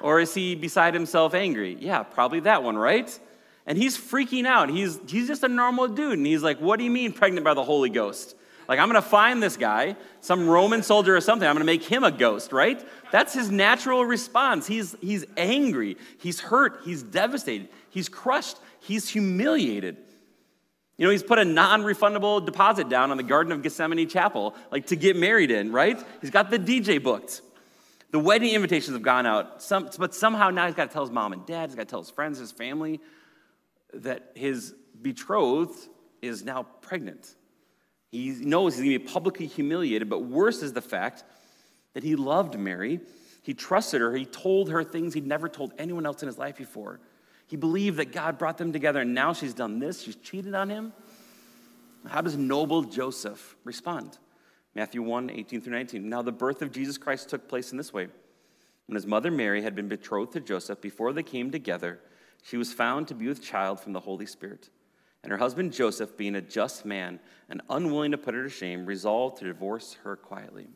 Or 0.00 0.20
is 0.20 0.32
he 0.32 0.54
beside 0.54 0.94
himself 0.94 1.34
angry? 1.34 1.76
Yeah, 1.80 2.04
probably 2.04 2.40
that 2.40 2.62
one, 2.62 2.78
right? 2.78 3.18
And 3.66 3.76
he's 3.76 3.98
freaking 3.98 4.46
out. 4.46 4.70
He's, 4.70 5.00
he's 5.08 5.26
just 5.26 5.42
a 5.42 5.48
normal 5.48 5.88
dude. 5.88 6.16
And 6.16 6.26
he's 6.26 6.44
like, 6.44 6.60
What 6.60 6.78
do 6.78 6.84
you 6.84 6.90
mean 6.90 7.12
pregnant 7.12 7.44
by 7.44 7.54
the 7.54 7.64
Holy 7.64 7.90
Ghost? 7.90 8.36
Like, 8.68 8.78
I'm 8.78 8.90
going 8.90 9.02
to 9.02 9.08
find 9.08 9.42
this 9.42 9.56
guy, 9.56 9.96
some 10.20 10.46
Roman 10.46 10.82
soldier 10.82 11.16
or 11.16 11.22
something. 11.22 11.48
I'm 11.48 11.54
going 11.54 11.66
to 11.66 11.72
make 11.72 11.82
him 11.82 12.04
a 12.04 12.10
ghost, 12.10 12.52
right? 12.52 12.86
That's 13.10 13.32
his 13.32 13.50
natural 13.50 14.04
response. 14.04 14.66
He's, 14.66 14.94
he's 15.00 15.24
angry. 15.38 15.96
He's 16.18 16.38
hurt. 16.40 16.80
He's 16.84 17.02
devastated. 17.02 17.70
He's 17.88 18.10
crushed. 18.10 18.58
He's 18.80 19.08
humiliated. 19.08 19.96
You 20.98 21.06
know, 21.06 21.10
he's 21.10 21.22
put 21.22 21.38
a 21.38 21.44
non 21.44 21.82
refundable 21.82 22.44
deposit 22.44 22.90
down 22.90 23.10
on 23.10 23.16
the 23.16 23.22
Garden 23.22 23.52
of 23.52 23.62
Gethsemane 23.62 24.06
chapel, 24.08 24.54
like 24.70 24.88
to 24.88 24.96
get 24.96 25.16
married 25.16 25.50
in, 25.50 25.72
right? 25.72 25.98
He's 26.20 26.30
got 26.30 26.50
the 26.50 26.58
DJ 26.58 27.02
booked. 27.02 27.40
The 28.10 28.18
wedding 28.18 28.54
invitations 28.54 28.94
have 28.94 29.02
gone 29.02 29.26
out, 29.26 29.62
some, 29.62 29.88
but 29.98 30.14
somehow 30.14 30.50
now 30.50 30.66
he's 30.66 30.74
got 30.74 30.88
to 30.88 30.92
tell 30.92 31.02
his 31.02 31.12
mom 31.12 31.32
and 31.32 31.44
dad, 31.46 31.68
he's 31.68 31.76
got 31.76 31.82
to 31.82 31.90
tell 31.90 32.00
his 32.00 32.10
friends, 32.10 32.38
his 32.38 32.50
family 32.50 33.00
that 33.92 34.32
his 34.34 34.74
betrothed 35.00 35.78
is 36.20 36.42
now 36.42 36.64
pregnant. 36.80 37.34
He 38.10 38.30
knows 38.30 38.74
he's 38.74 38.84
going 38.84 38.98
to 38.98 39.04
be 39.04 39.12
publicly 39.12 39.46
humiliated, 39.46 40.08
but 40.08 40.24
worse 40.24 40.62
is 40.62 40.72
the 40.72 40.80
fact 40.80 41.24
that 41.94 42.02
he 42.02 42.16
loved 42.16 42.58
Mary. 42.58 43.00
He 43.42 43.54
trusted 43.54 44.00
her. 44.00 44.14
He 44.14 44.24
told 44.24 44.70
her 44.70 44.82
things 44.82 45.14
he'd 45.14 45.26
never 45.26 45.48
told 45.48 45.72
anyone 45.78 46.06
else 46.06 46.22
in 46.22 46.26
his 46.26 46.38
life 46.38 46.56
before. 46.56 47.00
He 47.46 47.56
believed 47.56 47.96
that 47.98 48.12
God 48.12 48.38
brought 48.38 48.58
them 48.58 48.72
together, 48.72 49.00
and 49.00 49.14
now 49.14 49.32
she's 49.32 49.54
done 49.54 49.78
this. 49.78 50.02
She's 50.02 50.16
cheated 50.16 50.54
on 50.54 50.68
him. 50.68 50.92
How 52.06 52.20
does 52.20 52.36
noble 52.36 52.82
Joseph 52.82 53.56
respond? 53.64 54.18
Matthew 54.74 55.02
1 55.02 55.30
18 55.30 55.60
through 55.60 55.72
19. 55.72 56.08
Now, 56.08 56.22
the 56.22 56.32
birth 56.32 56.62
of 56.62 56.72
Jesus 56.72 56.98
Christ 56.98 57.28
took 57.28 57.48
place 57.48 57.72
in 57.72 57.78
this 57.78 57.92
way. 57.92 58.08
When 58.86 58.94
his 58.94 59.06
mother 59.06 59.30
Mary 59.30 59.62
had 59.62 59.74
been 59.74 59.88
betrothed 59.88 60.32
to 60.32 60.40
Joseph, 60.40 60.80
before 60.80 61.12
they 61.12 61.22
came 61.22 61.50
together, 61.50 62.00
she 62.42 62.56
was 62.56 62.72
found 62.72 63.08
to 63.08 63.14
be 63.14 63.28
with 63.28 63.42
child 63.42 63.80
from 63.80 63.92
the 63.92 64.00
Holy 64.00 64.26
Spirit. 64.26 64.70
And 65.28 65.32
her 65.32 65.38
husband 65.44 65.74
Joseph, 65.74 66.16
being 66.16 66.36
a 66.36 66.40
just 66.40 66.86
man 66.86 67.20
and 67.50 67.60
unwilling 67.68 68.12
to 68.12 68.16
put 68.16 68.32
her 68.32 68.44
to 68.44 68.48
shame, 68.48 68.86
resolved 68.86 69.36
to 69.40 69.44
divorce 69.44 69.98
her 70.02 70.16
quietly. 70.16 70.68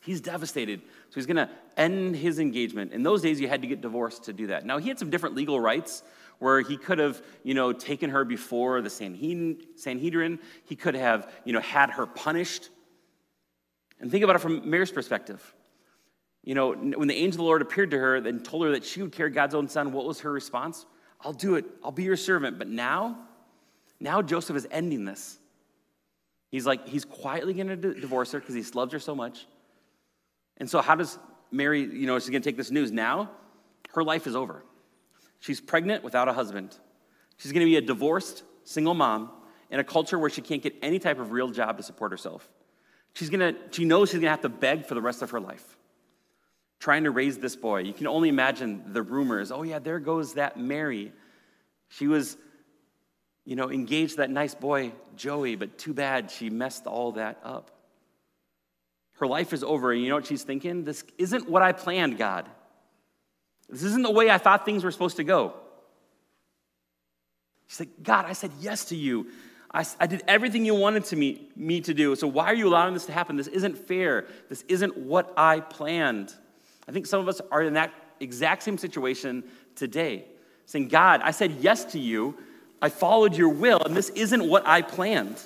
He's 0.00 0.20
devastated. 0.20 0.82
So 0.82 1.14
he's 1.14 1.24
going 1.24 1.38
to 1.38 1.48
end 1.74 2.16
his 2.16 2.38
engagement. 2.38 2.92
In 2.92 3.02
those 3.02 3.22
days, 3.22 3.40
you 3.40 3.48
had 3.48 3.62
to 3.62 3.66
get 3.66 3.80
divorced 3.80 4.24
to 4.24 4.34
do 4.34 4.48
that. 4.48 4.66
Now, 4.66 4.76
he 4.76 4.90
had 4.90 4.98
some 4.98 5.08
different 5.08 5.36
legal 5.36 5.58
rights 5.58 6.02
where 6.38 6.60
he 6.60 6.76
could 6.76 6.98
have, 6.98 7.22
you 7.42 7.54
know, 7.54 7.72
taken 7.72 8.10
her 8.10 8.26
before 8.26 8.82
the 8.82 8.90
Sanhedrin. 8.90 10.38
He 10.66 10.76
could 10.76 10.94
have, 10.94 11.32
you 11.46 11.54
know, 11.54 11.60
had 11.60 11.88
her 11.88 12.04
punished. 12.04 12.68
And 14.00 14.10
think 14.10 14.22
about 14.22 14.36
it 14.36 14.40
from 14.40 14.68
Mary's 14.68 14.92
perspective. 14.92 15.54
You 16.44 16.54
know, 16.54 16.72
when 16.72 17.08
the 17.08 17.16
angel 17.16 17.36
of 17.36 17.38
the 17.38 17.44
Lord 17.44 17.62
appeared 17.62 17.90
to 17.92 17.98
her 17.98 18.16
and 18.16 18.44
told 18.44 18.66
her 18.66 18.72
that 18.72 18.84
she 18.84 19.00
would 19.00 19.12
carry 19.12 19.30
God's 19.30 19.54
own 19.54 19.66
son, 19.66 19.92
what 19.92 20.04
was 20.04 20.20
her 20.20 20.30
response? 20.30 20.84
I'll 21.22 21.32
do 21.32 21.54
it. 21.54 21.64
I'll 21.82 21.90
be 21.90 22.02
your 22.02 22.18
servant. 22.18 22.58
But 22.58 22.68
now, 22.68 23.18
now 24.00 24.22
Joseph 24.22 24.56
is 24.56 24.66
ending 24.70 25.04
this. 25.04 25.38
He's 26.50 26.66
like, 26.66 26.88
he's 26.88 27.04
quietly 27.04 27.54
going 27.54 27.68
to 27.68 27.76
divorce 27.76 28.32
her 28.32 28.40
because 28.40 28.54
he 28.54 28.62
loves 28.72 28.92
her 28.92 28.98
so 28.98 29.14
much. 29.14 29.46
And 30.56 30.68
so, 30.68 30.80
how 30.80 30.96
does 30.96 31.18
Mary, 31.50 31.80
you 31.80 32.06
know, 32.06 32.18
she's 32.18 32.30
going 32.30 32.42
to 32.42 32.48
take 32.48 32.56
this 32.56 32.70
news 32.70 32.90
now? 32.90 33.30
Her 33.90 34.02
life 34.02 34.26
is 34.26 34.34
over. 34.34 34.64
She's 35.38 35.60
pregnant 35.60 36.02
without 36.02 36.28
a 36.28 36.32
husband. 36.32 36.76
She's 37.36 37.52
going 37.52 37.64
to 37.64 37.70
be 37.70 37.76
a 37.76 37.80
divorced 37.80 38.42
single 38.64 38.94
mom 38.94 39.30
in 39.70 39.80
a 39.80 39.84
culture 39.84 40.18
where 40.18 40.30
she 40.30 40.42
can't 40.42 40.62
get 40.62 40.74
any 40.82 40.98
type 40.98 41.18
of 41.18 41.30
real 41.30 41.50
job 41.50 41.76
to 41.76 41.82
support 41.82 42.10
herself. 42.10 42.48
She's 43.14 43.30
going 43.30 43.54
to, 43.54 43.60
she 43.70 43.84
knows 43.84 44.08
she's 44.08 44.14
going 44.14 44.24
to 44.24 44.30
have 44.30 44.42
to 44.42 44.48
beg 44.48 44.86
for 44.86 44.94
the 44.94 45.00
rest 45.00 45.22
of 45.22 45.30
her 45.30 45.40
life 45.40 45.76
trying 46.80 47.04
to 47.04 47.10
raise 47.10 47.38
this 47.38 47.54
boy. 47.54 47.80
You 47.80 47.92
can 47.92 48.06
only 48.06 48.30
imagine 48.30 48.82
the 48.92 49.02
rumors. 49.02 49.52
Oh, 49.52 49.62
yeah, 49.62 49.78
there 49.78 50.00
goes 50.00 50.34
that 50.34 50.58
Mary. 50.58 51.12
She 51.88 52.08
was, 52.08 52.38
you 53.50 53.56
know, 53.56 53.68
engaged 53.68 54.18
that 54.18 54.30
nice 54.30 54.54
boy, 54.54 54.92
Joey, 55.16 55.56
but 55.56 55.76
too 55.76 55.92
bad 55.92 56.30
she 56.30 56.50
messed 56.50 56.86
all 56.86 57.10
that 57.12 57.40
up. 57.42 57.72
Her 59.14 59.26
life 59.26 59.52
is 59.52 59.64
over, 59.64 59.90
and 59.90 60.00
you 60.00 60.08
know 60.08 60.14
what 60.14 60.26
she's 60.26 60.44
thinking? 60.44 60.84
This 60.84 61.02
isn't 61.18 61.48
what 61.48 61.60
I 61.60 61.72
planned, 61.72 62.16
God. 62.16 62.48
This 63.68 63.82
isn't 63.82 64.02
the 64.02 64.10
way 64.12 64.30
I 64.30 64.38
thought 64.38 64.64
things 64.64 64.84
were 64.84 64.92
supposed 64.92 65.16
to 65.16 65.24
go. 65.24 65.54
She's 67.66 67.80
like, 67.80 68.04
God, 68.04 68.24
I 68.24 68.34
said 68.34 68.52
yes 68.60 68.84
to 68.86 68.96
you. 68.96 69.26
I, 69.74 69.84
I 69.98 70.06
did 70.06 70.22
everything 70.28 70.64
you 70.64 70.76
wanted 70.76 71.06
to 71.06 71.16
me, 71.16 71.48
me 71.56 71.80
to 71.80 71.92
do. 71.92 72.14
So 72.14 72.28
why 72.28 72.44
are 72.44 72.54
you 72.54 72.68
allowing 72.68 72.94
this 72.94 73.06
to 73.06 73.12
happen? 73.12 73.34
This 73.34 73.48
isn't 73.48 73.76
fair. 73.76 74.28
This 74.48 74.62
isn't 74.68 74.96
what 74.96 75.34
I 75.36 75.58
planned. 75.58 76.32
I 76.86 76.92
think 76.92 77.04
some 77.04 77.20
of 77.20 77.26
us 77.26 77.40
are 77.50 77.62
in 77.62 77.72
that 77.72 77.92
exact 78.20 78.62
same 78.62 78.78
situation 78.78 79.42
today, 79.74 80.26
saying, 80.66 80.86
God, 80.86 81.20
I 81.24 81.32
said 81.32 81.56
yes 81.60 81.86
to 81.86 81.98
you. 81.98 82.36
I 82.82 82.88
followed 82.88 83.36
your 83.36 83.50
will, 83.50 83.80
and 83.84 83.96
this 83.96 84.10
isn't 84.10 84.48
what 84.48 84.66
I 84.66 84.82
planned. 84.82 85.40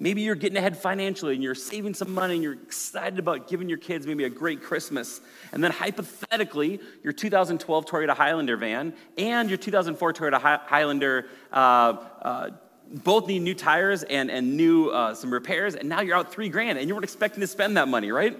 Maybe 0.00 0.22
you're 0.22 0.34
getting 0.34 0.56
ahead 0.56 0.76
financially 0.76 1.34
and 1.34 1.42
you're 1.42 1.54
saving 1.54 1.94
some 1.94 2.12
money 2.12 2.34
and 2.34 2.42
you're 2.42 2.54
excited 2.54 3.18
about 3.18 3.48
giving 3.48 3.68
your 3.68 3.78
kids 3.78 4.06
maybe 4.06 4.24
a 4.24 4.30
great 4.30 4.62
Christmas. 4.62 5.20
And 5.52 5.62
then 5.62 5.70
hypothetically, 5.70 6.80
your 7.04 7.12
2012 7.12 7.86
Toyota 7.86 8.10
Highlander 8.10 8.56
van 8.56 8.92
and 9.16 9.48
your 9.48 9.56
2004 9.56 10.12
Toyota 10.12 10.40
Highlander 10.66 11.26
uh, 11.52 11.96
uh, 12.22 12.50
both 12.90 13.28
need 13.28 13.40
new 13.40 13.54
tires 13.54 14.02
and, 14.02 14.30
and 14.30 14.56
new 14.56 14.90
uh, 14.90 15.14
some 15.14 15.32
repairs, 15.32 15.74
and 15.74 15.88
now 15.88 16.00
you're 16.00 16.16
out 16.16 16.32
three 16.32 16.48
grand 16.48 16.78
and 16.78 16.88
you 16.88 16.94
weren't 16.94 17.04
expecting 17.04 17.40
to 17.40 17.46
spend 17.46 17.76
that 17.76 17.88
money, 17.88 18.12
right? 18.12 18.38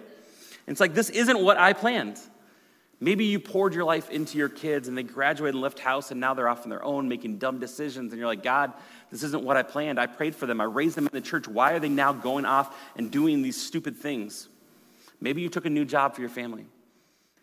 it's 0.67 0.81
like, 0.81 0.95
this 0.95 1.11
isn't 1.11 1.41
what 1.41 1.59
I 1.59 1.73
planned. 1.73 2.19
Maybe 3.05 3.27
you 3.27 3.39
poured 3.39 3.75
your 3.75 3.85
life 3.85 4.09
into 4.09 4.39
your 4.39 4.49
kids 4.49 4.89
and 4.89 4.97
they 4.97 5.03
graduated 5.03 5.57
and 5.57 5.63
left 5.63 5.79
house 5.79 6.11
and 6.11 6.19
now 6.19 6.33
they're 6.33 6.49
off 6.49 6.63
on 6.63 6.71
their 6.71 6.83
own 6.83 7.07
making 7.07 7.37
dumb 7.37 7.59
decisions. 7.59 8.13
And 8.13 8.19
you're 8.19 8.27
like, 8.27 8.43
God, 8.43 8.73
this 9.11 9.23
isn't 9.23 9.45
what 9.45 9.59
I 9.59 9.63
planned. 9.63 10.01
I 10.01 10.07
prayed 10.07 10.35
for 10.35 10.47
them. 10.47 10.59
I 10.59 10.65
raised 10.65 10.97
them 10.97 11.07
in 11.07 11.13
the 11.13 11.21
church. 11.21 11.47
Why 11.47 11.73
are 11.73 11.79
they 11.79 11.91
now 11.91 12.15
going 12.15 12.47
off 12.47 12.75
and 12.97 13.11
doing 13.11 13.43
these 13.43 13.61
stupid 13.61 13.99
things? 13.99 14.49
Maybe 15.21 15.43
you 15.43 15.51
took 15.51 15.67
a 15.67 15.71
new 15.71 15.85
job 15.85 16.15
for 16.15 16.23
your 16.23 16.31
family 16.31 16.65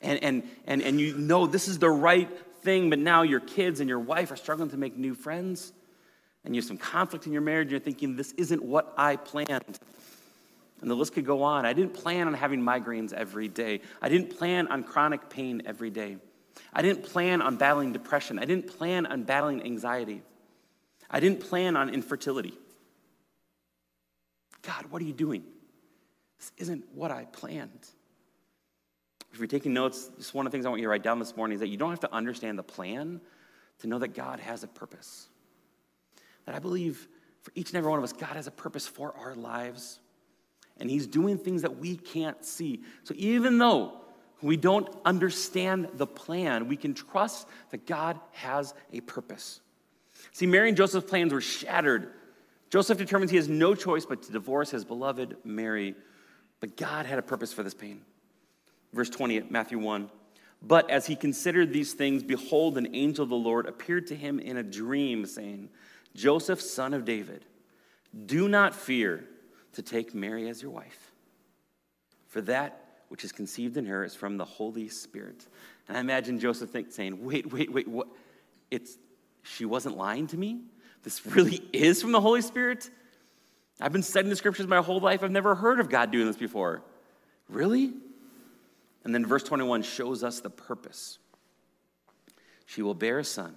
and, 0.01 0.23
and, 0.23 0.43
and, 0.65 0.81
and 0.81 0.99
you 0.99 1.15
know 1.15 1.45
this 1.45 1.67
is 1.67 1.77
the 1.77 1.91
right 1.91 2.27
thing, 2.63 2.89
but 2.89 2.97
now 2.97 3.21
your 3.21 3.39
kids 3.39 3.81
and 3.81 3.87
your 3.87 3.99
wife 3.99 4.31
are 4.31 4.37
struggling 4.37 4.71
to 4.71 4.77
make 4.77 4.97
new 4.97 5.13
friends 5.13 5.73
and 6.43 6.55
you 6.55 6.61
have 6.61 6.67
some 6.67 6.79
conflict 6.79 7.27
in 7.27 7.33
your 7.33 7.43
marriage. 7.43 7.65
And 7.65 7.71
you're 7.73 7.79
thinking, 7.81 8.15
this 8.15 8.31
isn't 8.31 8.63
what 8.63 8.95
I 8.97 9.15
planned. 9.15 9.79
And 10.81 10.89
the 10.89 10.95
list 10.95 11.13
could 11.13 11.25
go 11.25 11.43
on. 11.43 11.65
I 11.65 11.73
didn't 11.73 11.93
plan 11.93 12.27
on 12.27 12.33
having 12.33 12.61
migraines 12.61 13.13
every 13.13 13.47
day. 13.47 13.81
I 14.01 14.09
didn't 14.09 14.35
plan 14.37 14.67
on 14.67 14.83
chronic 14.83 15.29
pain 15.29 15.61
every 15.65 15.91
day. 15.91 16.17
I 16.73 16.81
didn't 16.81 17.03
plan 17.03 17.41
on 17.41 17.57
battling 17.57 17.93
depression. 17.93 18.39
I 18.39 18.45
didn't 18.45 18.67
plan 18.67 19.05
on 19.05 19.23
battling 19.23 19.63
anxiety. 19.63 20.23
I 21.09 21.19
didn't 21.19 21.41
plan 21.41 21.75
on 21.75 21.89
infertility. 21.89 22.57
God, 24.63 24.85
what 24.89 25.01
are 25.01 25.05
you 25.05 25.13
doing? 25.13 25.43
This 26.39 26.51
isn't 26.57 26.85
what 26.93 27.11
I 27.11 27.25
planned. 27.25 27.87
If 29.31 29.39
you're 29.39 29.47
taking 29.47 29.73
notes, 29.73 30.09
just 30.17 30.33
one 30.33 30.45
of 30.45 30.51
the 30.51 30.55
things 30.55 30.65
I 30.65 30.69
want 30.69 30.81
you 30.81 30.87
to 30.87 30.89
write 30.89 31.03
down 31.03 31.19
this 31.19 31.37
morning 31.37 31.55
is 31.55 31.59
that 31.61 31.67
you 31.67 31.77
don't 31.77 31.89
have 31.89 32.01
to 32.01 32.13
understand 32.13 32.57
the 32.57 32.63
plan 32.63 33.21
to 33.79 33.87
know 33.87 33.99
that 33.99 34.09
God 34.09 34.39
has 34.39 34.63
a 34.63 34.67
purpose. 34.67 35.27
That 36.45 36.55
I 36.55 36.59
believe 36.59 37.07
for 37.41 37.51
each 37.55 37.69
and 37.69 37.77
every 37.77 37.89
one 37.89 37.97
of 37.97 38.03
us, 38.03 38.13
God 38.13 38.35
has 38.35 38.47
a 38.47 38.51
purpose 38.51 38.87
for 38.87 39.15
our 39.17 39.35
lives 39.35 39.99
and 40.81 40.89
He's 40.89 41.07
doing 41.07 41.37
things 41.37 41.61
that 41.61 41.77
we 41.77 41.95
can't 41.95 42.43
see. 42.43 42.81
So 43.03 43.13
even 43.17 43.57
though 43.57 43.93
we 44.41 44.57
don't 44.57 44.89
understand 45.05 45.87
the 45.93 46.07
plan, 46.07 46.67
we 46.67 46.75
can 46.75 46.93
trust 46.93 47.47
that 47.69 47.85
God 47.85 48.19
has 48.31 48.73
a 48.91 48.99
purpose. 49.01 49.61
See, 50.31 50.47
Mary 50.47 50.69
and 50.69 50.77
Joseph's 50.77 51.09
plans 51.09 51.31
were 51.31 51.41
shattered. 51.41 52.11
Joseph 52.69 52.97
determines 52.97 53.31
he 53.31 53.37
has 53.37 53.47
no 53.47 53.75
choice 53.75 54.05
but 54.05 54.23
to 54.23 54.31
divorce 54.31 54.71
his 54.71 54.83
beloved 54.83 55.37
Mary. 55.43 55.95
But 56.59 56.75
God 56.75 57.05
had 57.05 57.19
a 57.19 57.21
purpose 57.23 57.53
for 57.53 57.63
this 57.63 57.73
pain. 57.73 58.01
Verse 58.93 59.09
20 59.09 59.43
Matthew 59.49 59.77
1. 59.77 60.09
But 60.63 60.89
as 60.89 61.05
he 61.07 61.15
considered 61.15 61.73
these 61.73 61.93
things, 61.93 62.23
behold, 62.23 62.77
an 62.77 62.95
angel 62.95 63.23
of 63.23 63.29
the 63.29 63.35
Lord 63.35 63.65
appeared 63.67 64.07
to 64.07 64.15
him 64.15 64.39
in 64.39 64.57
a 64.57 64.63
dream, 64.63 65.25
saying, 65.25 65.69
Joseph, 66.15 66.61
son 66.61 66.93
of 66.93 67.03
David, 67.03 67.45
do 68.25 68.47
not 68.47 68.75
fear 68.75 69.25
to 69.73 69.81
take 69.81 70.13
Mary 70.13 70.49
as 70.49 70.61
your 70.61 70.71
wife. 70.71 71.11
For 72.27 72.41
that 72.41 72.81
which 73.09 73.23
is 73.23 73.31
conceived 73.31 73.77
in 73.77 73.85
her 73.85 74.03
is 74.03 74.15
from 74.15 74.37
the 74.37 74.45
Holy 74.45 74.87
Spirit. 74.87 75.45
And 75.87 75.97
I 75.97 75.99
imagine 75.99 76.39
Joseph 76.39 76.69
think, 76.69 76.91
saying, 76.91 77.23
Wait, 77.23 77.51
wait, 77.51 77.71
wait, 77.71 77.87
what? 77.87 78.07
It's, 78.69 78.97
she 79.43 79.65
wasn't 79.65 79.97
lying 79.97 80.27
to 80.27 80.37
me? 80.37 80.61
This 81.03 81.25
really 81.25 81.61
is 81.73 82.01
from 82.01 82.11
the 82.11 82.21
Holy 82.21 82.41
Spirit? 82.41 82.89
I've 83.79 83.91
been 83.91 84.03
studying 84.03 84.29
the 84.29 84.35
scriptures 84.35 84.67
my 84.67 84.81
whole 84.81 84.99
life. 84.99 85.23
I've 85.23 85.31
never 85.31 85.55
heard 85.55 85.79
of 85.79 85.89
God 85.89 86.11
doing 86.11 86.27
this 86.27 86.37
before. 86.37 86.83
Really? 87.49 87.91
And 89.03 89.13
then 89.13 89.25
verse 89.25 89.43
21 89.43 89.81
shows 89.81 90.23
us 90.23 90.39
the 90.39 90.49
purpose. 90.49 91.17
She 92.65 92.81
will 92.81 92.93
bear 92.93 93.19
a 93.19 93.23
son, 93.23 93.55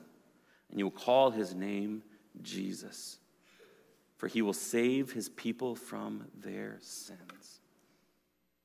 and 0.71 0.78
you 0.78 0.87
will 0.87 0.90
call 0.90 1.30
his 1.30 1.54
name 1.54 2.02
Jesus 2.42 3.18
for 4.16 4.28
he 4.28 4.42
will 4.42 4.52
save 4.52 5.12
his 5.12 5.28
people 5.28 5.75
from 5.75 6.26
their 6.40 6.78
sins. 6.80 7.61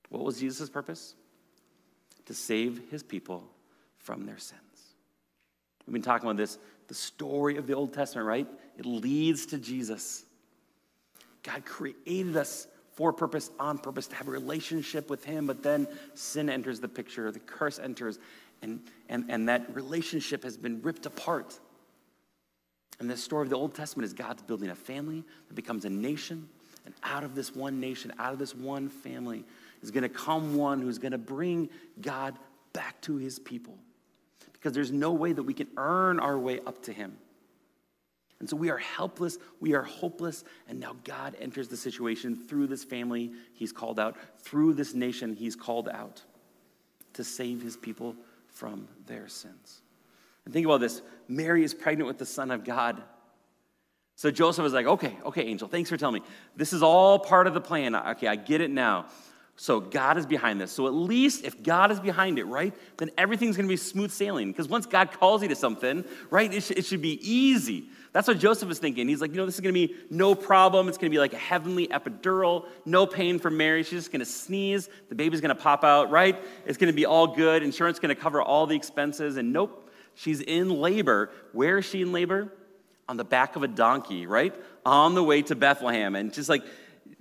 What 0.09 0.23
was 0.23 0.39
Jesus' 0.39 0.69
purpose? 0.69 1.15
To 2.25 2.33
save 2.33 2.89
his 2.89 3.03
people 3.03 3.49
from 3.97 4.25
their 4.25 4.37
sins. 4.37 4.61
We've 5.85 5.93
been 5.93 6.01
talking 6.01 6.27
about 6.27 6.37
this, 6.37 6.57
the 6.87 6.93
story 6.93 7.57
of 7.57 7.67
the 7.67 7.73
Old 7.73 7.93
Testament, 7.93 8.27
right? 8.27 8.47
It 8.77 8.85
leads 8.85 9.47
to 9.47 9.57
Jesus. 9.57 10.23
God 11.43 11.65
created 11.65 12.37
us 12.37 12.67
for 12.93 13.13
purpose, 13.13 13.49
on 13.59 13.77
purpose, 13.77 14.07
to 14.07 14.15
have 14.15 14.27
a 14.27 14.31
relationship 14.31 15.09
with 15.09 15.23
Him, 15.23 15.47
but 15.47 15.63
then 15.63 15.87
sin 16.13 16.49
enters 16.49 16.79
the 16.79 16.87
picture, 16.87 17.31
the 17.31 17.39
curse 17.39 17.79
enters, 17.79 18.19
and, 18.61 18.81
and, 19.07 19.25
and 19.29 19.47
that 19.47 19.73
relationship 19.73 20.43
has 20.43 20.57
been 20.57 20.81
ripped 20.81 21.05
apart. 21.05 21.57
And 22.99 23.09
the 23.09 23.15
story 23.15 23.43
of 23.43 23.49
the 23.49 23.55
Old 23.55 23.75
Testament 23.75 24.05
is 24.05 24.13
God's 24.13 24.41
building 24.43 24.69
a 24.69 24.75
family 24.75 25.23
that 25.47 25.53
becomes 25.53 25.85
a 25.85 25.89
nation. 25.89 26.49
And 26.85 26.93
out 27.03 27.23
of 27.23 27.35
this 27.35 27.55
one 27.55 27.79
nation, 27.79 28.13
out 28.19 28.33
of 28.33 28.39
this 28.39 28.55
one 28.55 28.89
family, 28.89 29.45
is 29.81 29.91
going 29.91 30.03
to 30.03 30.09
come 30.09 30.55
one 30.55 30.81
who's 30.81 30.97
going 30.97 31.11
to 31.11 31.17
bring 31.17 31.69
God 32.01 32.37
back 32.73 32.99
to 33.01 33.17
his 33.17 33.39
people. 33.39 33.77
Because 34.53 34.73
there's 34.73 34.91
no 34.91 35.13
way 35.13 35.31
that 35.31 35.43
we 35.43 35.53
can 35.53 35.67
earn 35.77 36.19
our 36.19 36.37
way 36.37 36.59
up 36.65 36.83
to 36.83 36.93
him. 36.93 37.17
And 38.39 38.49
so 38.49 38.55
we 38.55 38.69
are 38.69 38.77
helpless, 38.77 39.37
we 39.59 39.73
are 39.73 39.83
hopeless, 39.83 40.45
and 40.67 40.79
now 40.79 40.95
God 41.03 41.35
enters 41.41 41.67
the 41.67 41.75
situation 41.75 42.35
through 42.35 42.67
this 42.67 42.85
family 42.85 43.33
he's 43.53 43.73
called 43.73 43.99
out, 43.99 44.15
through 44.39 44.73
this 44.73 44.93
nation 44.93 45.35
he's 45.35 45.57
called 45.57 45.89
out 45.89 46.21
to 47.13 47.23
save 47.23 47.61
his 47.61 47.75
people 47.75 48.15
from 48.47 48.87
their 49.07 49.27
sins. 49.27 49.81
And 50.49 50.53
think 50.55 50.65
about 50.65 50.79
this 50.79 51.03
Mary 51.27 51.63
is 51.63 51.75
pregnant 51.75 52.07
with 52.07 52.17
the 52.17 52.25
Son 52.25 52.49
of 52.49 52.63
God. 52.63 53.03
So 54.15 54.31
Joseph 54.31 54.63
was 54.63 54.73
like, 54.73 54.87
okay, 54.87 55.15
okay, 55.27 55.43
angel, 55.43 55.67
thanks 55.67 55.91
for 55.91 55.95
telling 55.95 56.23
me. 56.23 56.27
This 56.55 56.73
is 56.73 56.81
all 56.81 57.19
part 57.19 57.45
of 57.45 57.53
the 57.53 57.61
plan. 57.61 57.95
Okay, 57.95 58.25
I 58.25 58.35
get 58.35 58.59
it 58.59 58.71
now. 58.71 59.05
So 59.57 59.79
God 59.79 60.17
is 60.17 60.25
behind 60.25 60.59
this. 60.59 60.71
So 60.71 60.87
at 60.87 60.93
least 60.93 61.45
if 61.45 61.61
God 61.61 61.91
is 61.91 61.99
behind 61.99 62.39
it, 62.39 62.45
right, 62.45 62.73
then 62.97 63.11
everything's 63.15 63.57
to 63.67 63.71
be 63.71 63.77
smooth 63.77 64.09
sailing. 64.09 64.51
Because 64.51 64.67
once 64.67 64.87
God 64.87 65.11
calls 65.11 65.43
you 65.43 65.49
to 65.49 65.55
something, 65.55 66.03
right, 66.31 66.51
it, 66.51 66.63
sh- 66.63 66.71
it 66.71 66.85
should 66.87 67.03
be 67.03 67.19
easy. 67.21 67.89
That's 68.11 68.27
what 68.27 68.39
Joseph 68.39 68.71
is 68.71 68.79
thinking. 68.79 69.07
He's 69.07 69.21
like, 69.21 69.29
you 69.29 69.37
know, 69.37 69.45
this 69.45 69.55
is 69.55 69.61
to 69.75 69.87
be 69.87 69.95
no 70.09 70.33
problem. 70.33 70.87
It's 70.87 70.97
to 71.11 71.13
be 71.13 71.19
like 71.19 71.33
a 71.33 71.37
heavenly 71.37 71.87
epidural, 71.89 72.65
no 72.85 73.05
pain 73.05 73.37
for 73.37 73.51
Mary. 73.51 73.83
She's 73.83 73.99
just 73.99 74.11
to 74.19 74.25
sneeze. 74.25 74.89
The 75.09 75.15
baby's 75.15 75.41
to 75.55 75.61
pop 75.61 75.83
out, 75.83 76.09
right? 76.09 76.41
It's 76.65 76.79
to 76.89 76.95
be 76.95 77.05
all 77.05 77.27
good. 77.27 77.61
Insurance 77.61 77.99
to 77.99 78.15
cover 78.15 78.41
all 78.41 78.65
the 78.65 78.75
expenses. 78.75 79.37
And 79.37 79.53
nope, 79.53 79.88
She's 80.19 80.41
in 80.41 80.69
labor. 80.69 81.31
Where 81.53 81.77
is 81.77 81.85
she 81.85 82.01
in 82.01 82.11
labor? 82.11 82.51
On 83.07 83.15
the 83.15 83.23
back 83.23 83.55
of 83.55 83.63
a 83.63 83.69
donkey, 83.69 84.27
right? 84.27 84.53
On 84.85 85.15
the 85.15 85.23
way 85.23 85.41
to 85.43 85.55
Bethlehem. 85.55 86.13
And 86.15 86.33
just 86.33 86.49
like, 86.49 86.63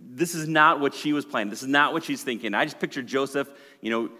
this 0.00 0.34
is 0.34 0.48
not 0.48 0.80
what 0.80 0.94
she 0.94 1.12
was 1.12 1.24
planning. 1.24 1.48
This 1.48 1.62
is 1.62 1.68
not 1.68 1.92
what 1.92 2.02
she's 2.02 2.24
thinking. 2.24 2.54
I 2.54 2.64
just 2.64 2.80
picture 2.80 3.00
Joseph, 3.00 3.48
you 3.80 3.90
know, 3.90 4.10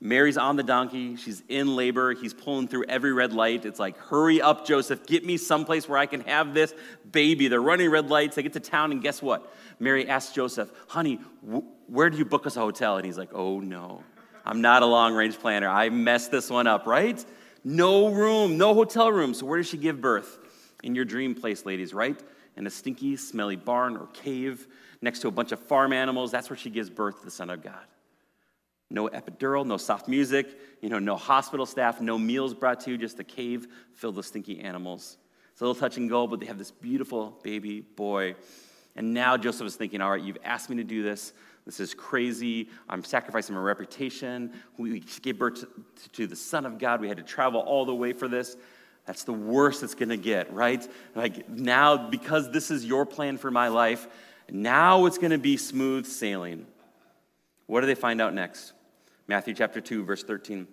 Mary's 0.00 0.36
on 0.36 0.56
the 0.56 0.64
donkey. 0.64 1.14
She's 1.14 1.44
in 1.48 1.76
labor. 1.76 2.12
He's 2.12 2.34
pulling 2.34 2.66
through 2.66 2.86
every 2.88 3.12
red 3.12 3.32
light. 3.32 3.64
It's 3.64 3.78
like, 3.78 3.96
hurry 3.98 4.42
up, 4.42 4.66
Joseph. 4.66 5.06
Get 5.06 5.24
me 5.24 5.36
someplace 5.36 5.88
where 5.88 5.98
I 5.98 6.06
can 6.06 6.22
have 6.22 6.54
this 6.54 6.74
baby. 7.12 7.46
They're 7.46 7.62
running 7.62 7.88
red 7.88 8.10
lights. 8.10 8.34
They 8.34 8.42
get 8.42 8.54
to 8.54 8.60
town, 8.60 8.90
and 8.90 9.00
guess 9.00 9.22
what? 9.22 9.54
Mary 9.78 10.08
asks 10.08 10.34
Joseph, 10.34 10.72
honey, 10.88 11.20
wh- 11.48 11.62
where 11.88 12.10
do 12.10 12.18
you 12.18 12.24
book 12.24 12.46
us 12.48 12.56
a 12.56 12.60
hotel? 12.60 12.96
And 12.96 13.06
he's 13.06 13.16
like, 13.16 13.30
oh 13.32 13.60
no, 13.60 14.02
I'm 14.44 14.60
not 14.60 14.82
a 14.82 14.86
long 14.86 15.14
range 15.14 15.38
planner. 15.38 15.68
I 15.68 15.88
messed 15.90 16.32
this 16.32 16.50
one 16.50 16.66
up, 16.66 16.86
right? 16.86 17.24
No 17.64 18.08
room, 18.08 18.58
no 18.58 18.74
hotel 18.74 19.10
room. 19.10 19.32
So 19.32 19.46
where 19.46 19.58
does 19.58 19.68
she 19.68 19.78
give 19.78 20.00
birth? 20.00 20.38
In 20.82 20.94
your 20.94 21.06
dream 21.06 21.34
place, 21.34 21.64
ladies, 21.64 21.94
right? 21.94 22.22
In 22.56 22.66
a 22.66 22.70
stinky, 22.70 23.16
smelly 23.16 23.56
barn 23.56 23.96
or 23.96 24.06
cave 24.08 24.66
next 25.00 25.20
to 25.20 25.28
a 25.28 25.30
bunch 25.30 25.50
of 25.50 25.58
farm 25.58 25.92
animals. 25.92 26.30
That's 26.30 26.50
where 26.50 26.56
she 26.56 26.68
gives 26.70 26.90
birth 26.90 27.20
to 27.20 27.24
the 27.24 27.30
Son 27.30 27.48
of 27.48 27.62
God. 27.62 27.84
No 28.90 29.08
epidural, 29.08 29.66
no 29.66 29.78
soft 29.78 30.08
music, 30.08 30.46
you 30.82 30.90
know, 30.90 30.98
no 30.98 31.16
hospital 31.16 31.64
staff, 31.64 32.00
no 32.00 32.18
meals 32.18 32.52
brought 32.52 32.80
to 32.80 32.90
you, 32.90 32.98
just 32.98 33.18
a 33.18 33.24
cave 33.24 33.66
filled 33.94 34.16
with 34.16 34.26
stinky 34.26 34.60
animals. 34.60 35.16
It's 35.52 35.60
a 35.60 35.64
little 35.64 35.80
touch 35.80 35.96
and 35.96 36.08
go, 36.08 36.26
but 36.26 36.40
they 36.40 36.46
have 36.46 36.58
this 36.58 36.70
beautiful 36.70 37.38
baby 37.42 37.80
boy. 37.80 38.36
And 38.94 39.14
now 39.14 39.36
Joseph 39.36 39.66
is 39.66 39.76
thinking, 39.76 40.00
all 40.00 40.10
right, 40.10 40.22
you've 40.22 40.38
asked 40.44 40.68
me 40.68 40.76
to 40.76 40.84
do 40.84 41.02
this. 41.02 41.32
This 41.66 41.80
is 41.80 41.94
crazy. 41.94 42.68
I'm 42.88 43.02
sacrificing 43.02 43.54
my 43.54 43.60
reputation. 43.62 44.52
We 44.76 45.00
gave 45.22 45.38
birth 45.38 45.64
to, 46.12 46.26
the 46.26 46.36
Son 46.36 46.66
of 46.66 46.78
God. 46.78 47.00
We 47.00 47.08
had 47.08 47.16
to 47.16 47.22
travel 47.22 47.60
all 47.60 47.86
the 47.86 47.94
way 47.94 48.12
for 48.12 48.28
this. 48.28 48.56
That's 49.06 49.24
the 49.24 49.32
worst 49.32 49.82
it's 49.82 49.94
going 49.94 50.10
to 50.10 50.16
get, 50.16 50.52
right? 50.52 50.86
Like 51.14 51.48
now, 51.48 52.08
because 52.08 52.50
this 52.50 52.70
is 52.70 52.84
your 52.84 53.06
plan 53.06 53.38
for 53.38 53.50
my 53.50 53.68
life, 53.68 54.06
now 54.50 55.06
it's 55.06 55.18
going 55.18 55.30
to 55.30 55.38
be 55.38 55.56
smooth 55.56 56.06
sailing. 56.06 56.66
What 57.66 57.80
do 57.80 57.86
they 57.86 57.94
find 57.94 58.20
out 58.20 58.34
next? 58.34 58.72
Matthew 59.26 59.54
chapter 59.54 59.80
2, 59.80 60.04
verse 60.04 60.22
13. 60.22 60.66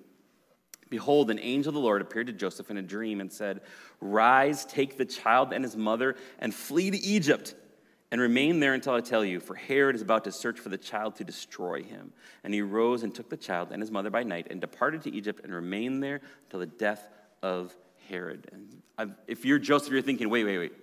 Behold, 0.90 1.32
an 1.32 1.40
angel 1.40 1.70
of 1.70 1.76
the 1.76 1.80
Lord 1.80 2.02
appeared 2.02 2.28
to 2.28 2.34
Joseph 2.34 2.70
in 2.70 2.76
a 2.76 2.82
dream 2.82 3.22
and 3.22 3.32
said, 3.32 3.62
Rise, 4.02 4.66
take 4.66 4.98
the 4.98 5.06
child 5.06 5.54
and 5.54 5.64
his 5.64 5.78
mother, 5.78 6.18
and 6.40 6.54
flee 6.54 6.92
to 6.92 6.98
Egypt, 6.98 7.56
and 8.12 8.20
remain 8.20 8.60
there 8.60 8.74
until 8.74 8.94
I 8.94 9.02
tell 9.02 9.24
you, 9.24 9.40
for 9.40 9.56
Herod 9.56 9.96
is 9.96 10.02
about 10.02 10.26
to 10.26 10.32
search 10.32 10.60
for 10.60 10.70
the 10.70 10.78
child 10.78 11.16
to 11.16 11.24
destroy 11.24 11.82
him. 11.82 12.12
And 12.44 12.54
he 12.54 12.62
rose 12.62 13.04
and 13.04 13.16
took 13.16 13.30
the 13.30 13.38
child 13.38 13.70
and 13.72 13.82
his 13.82 13.90
mother 13.90 14.10
by 14.10 14.24
night, 14.24 14.48
and 14.50 14.60
departed 14.60 15.02
to 15.04 15.14
Egypt, 15.14 15.42
and 15.44 15.54
remained 15.54 16.04
there 16.04 16.20
till 16.50 16.60
the 16.60 16.66
death 16.66 17.08
of 17.42 17.76
Herod. 18.10 18.50
And 18.52 18.82
I've, 18.98 19.14
if 19.28 19.46
you're 19.46 19.60
Joseph, 19.60 19.94
you're 19.94 20.02
thinking, 20.02 20.30
wait, 20.30 20.44
wait, 20.44 20.58
wait. 20.58 20.74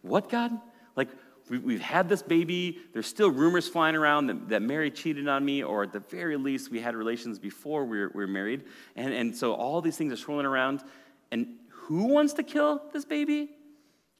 What, 0.00 0.30
God? 0.30 0.52
Like, 0.96 1.08
we, 1.50 1.74
have 1.74 1.82
had 1.82 2.08
this 2.08 2.22
baby. 2.22 2.78
There's 2.92 3.06
still 3.06 3.30
rumors 3.30 3.68
flying 3.68 3.94
around 3.94 4.26
that, 4.26 4.48
that, 4.48 4.62
Mary 4.62 4.90
cheated 4.90 5.28
on 5.28 5.44
me, 5.44 5.62
or 5.62 5.82
at 5.84 5.92
the 5.92 6.00
very 6.00 6.36
least, 6.36 6.70
we 6.70 6.80
had 6.80 6.94
relations 6.94 7.38
before 7.38 7.84
we 7.84 7.98
were, 7.98 8.08
we 8.14 8.22
were 8.22 8.26
married. 8.26 8.64
And, 8.96 9.12
and 9.12 9.36
so 9.36 9.52
all 9.54 9.80
these 9.80 9.96
things 9.96 10.12
are 10.12 10.16
swirling 10.16 10.46
around. 10.46 10.82
And 11.30 11.56
who 11.68 12.04
wants 12.04 12.34
to 12.34 12.42
kill 12.42 12.82
this 12.92 13.04
baby? 13.04 13.50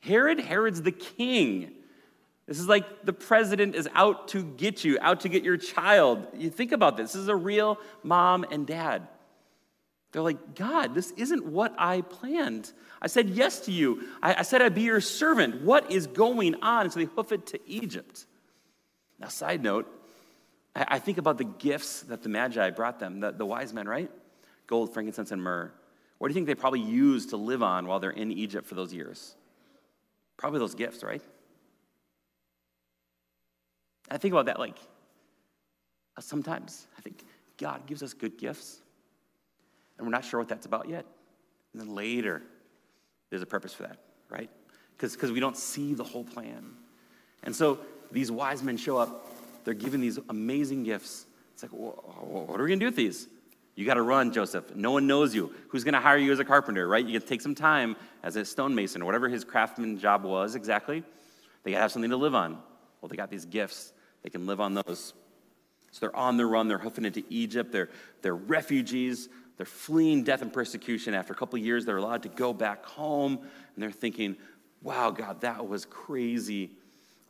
Herod? 0.00 0.40
Herod's 0.40 0.82
the 0.82 0.92
king. 0.92 1.75
This 2.49 2.59
is 2.59 2.67
like 2.67 3.05
the 3.05 3.12
president 3.12 3.75
is 3.75 3.87
out 3.95 4.28
to 4.28 4.43
get 4.43 4.83
you, 4.83 4.99
out 5.02 5.21
to 5.21 5.28
get 5.28 5.45
your 5.45 5.59
child. 5.59 6.26
You 6.35 6.49
think 6.49 6.73
about 6.73 6.97
this. 6.97 7.12
This 7.12 7.21
is 7.21 7.28
a 7.28 7.37
real 7.37 7.78
mom 8.02 8.45
and 8.50 8.67
dad. 8.67 9.07
They're 10.12 10.23
like, 10.23 10.55
God, 10.55 10.95
this 10.95 11.11
isn't 11.12 11.45
what 11.45 11.75
I 11.76 12.00
planned. 12.00 12.73
I 13.02 13.09
said 13.09 13.28
yes 13.28 13.61
to 13.67 13.71
you. 13.71 14.09
I, 14.23 14.37
I 14.37 14.43
said 14.43 14.62
I'd 14.62 14.75
be 14.75 14.81
your 14.81 15.02
servant. 15.02 15.61
What 15.61 15.93
is 15.93 16.07
going 16.07 16.55
on? 16.62 16.85
And 16.85 16.93
so 16.93 17.00
they 17.00 17.05
hoof 17.05 17.33
it 17.33 17.47
to 17.49 17.61
Egypt. 17.67 18.25
Now, 19.19 19.28
side 19.28 19.62
note, 19.62 19.87
I, 20.75 20.87
I 20.88 20.99
think 21.00 21.19
about 21.19 21.37
the 21.37 21.45
gifts 21.45 22.00
that 22.05 22.23
the 22.23 22.31
Magi 22.31 22.71
brought 22.71 22.99
them, 22.99 23.21
the, 23.21 23.31
the 23.31 23.45
wise 23.45 23.75
men, 23.75 23.87
right? 23.87 24.11
Gold, 24.67 24.95
frankincense, 24.95 25.33
and 25.33 25.43
myrrh. 25.43 25.71
What 26.17 26.28
do 26.28 26.33
you 26.33 26.35
think 26.35 26.47
they 26.47 26.55
probably 26.55 26.81
used 26.81 27.31
to 27.31 27.37
live 27.37 27.62
on 27.62 27.87
while 27.87 28.00
they're 28.00 28.11
in 28.11 28.33
Egypt 28.33 28.67
for 28.67 28.75
those 28.75 28.95
years? 28.95 29.37
Probably 30.38 30.61
those 30.61 30.75
gifts, 30.75 31.02
right? 31.02 31.23
I 34.10 34.18
think 34.18 34.32
about 34.32 34.47
that 34.47 34.58
like 34.58 34.76
uh, 36.16 36.21
sometimes. 36.21 36.86
I 36.97 37.00
think 37.00 37.25
God 37.58 37.86
gives 37.86 38.02
us 38.02 38.12
good 38.12 38.38
gifts 38.38 38.80
and 39.99 40.06
we're 40.06 40.12
not 40.12 40.25
sure 40.25 40.40
what 40.40 40.49
that's 40.49 40.66
about 40.66 40.88
yet. 40.88 41.04
And 41.73 41.82
then 41.82 41.94
later, 41.94 42.42
there's 43.30 43.42
a 43.42 43.47
purpose 43.47 43.75
for 43.75 43.82
that, 43.82 43.99
right? 44.30 44.49
Because 44.97 45.30
we 45.30 45.40
don't 45.40 45.56
see 45.56 45.94
the 45.94 46.04
whole 46.04 46.25
plan. 46.25 46.73
And 47.42 47.54
so 47.54 47.80
these 48.10 48.30
wise 48.30 48.62
men 48.62 48.76
show 48.76 48.97
up, 48.97 49.26
they're 49.64 49.75
given 49.75 50.00
these 50.00 50.18
amazing 50.28 50.84
gifts. 50.84 51.26
It's 51.52 51.62
like, 51.62 51.73
what 51.73 52.58
are 52.58 52.62
we 52.62 52.68
gonna 52.68 52.80
do 52.80 52.86
with 52.86 52.97
these? 52.97 53.28
You 53.75 53.84
gotta 53.84 54.02
run, 54.02 54.32
Joseph. 54.32 54.75
No 54.75 54.90
one 54.92 55.06
knows 55.06 55.34
you. 55.34 55.52
Who's 55.68 55.84
gonna 55.84 56.00
hire 56.00 56.16
you 56.16 56.32
as 56.32 56.38
a 56.38 56.44
carpenter, 56.44 56.88
right? 56.88 57.04
You 57.04 57.18
can 57.18 57.28
take 57.28 57.40
some 57.40 57.54
time 57.54 57.97
as 58.23 58.36
a 58.36 58.44
stonemason 58.44 59.02
or 59.02 59.04
whatever 59.04 59.28
his 59.28 59.44
craftsman 59.44 59.99
job 59.99 60.25
was 60.25 60.54
exactly. 60.54 61.04
They 61.62 61.73
gotta 61.73 61.82
have 61.82 61.92
something 61.92 62.10
to 62.10 62.16
live 62.16 62.34
on. 62.34 62.58
Well, 63.00 63.08
they 63.08 63.16
got 63.16 63.30
these 63.30 63.44
gifts, 63.44 63.92
they 64.28 64.38
can 64.38 64.47
live 64.47 64.60
on 64.60 64.75
those. 64.75 65.14
So 65.91 66.00
they're 66.00 66.17
on 66.17 66.36
the 66.36 66.45
run, 66.45 66.69
they're 66.69 66.76
hoofing 66.76 67.06
into 67.06 67.25
Egypt, 67.30 67.73
they're, 67.73 67.88
they're 68.21 68.36
refugees, 68.36 69.30
they're 69.56 69.64
fleeing 69.64 70.23
death 70.23 70.43
and 70.43 70.52
persecution. 70.52 71.14
After 71.14 71.32
a 71.32 71.36
couple 71.36 71.58
years, 71.58 71.86
they're 71.86 71.97
allowed 71.97 72.25
to 72.25 72.28
go 72.28 72.52
back 72.52 72.84
home, 72.84 73.38
and 73.38 73.82
they're 73.82 73.91
thinking, 73.91 74.36
wow, 74.82 75.10
God, 75.10 75.41
that 75.41 75.67
was 75.67 75.86
crazy. 75.86 76.73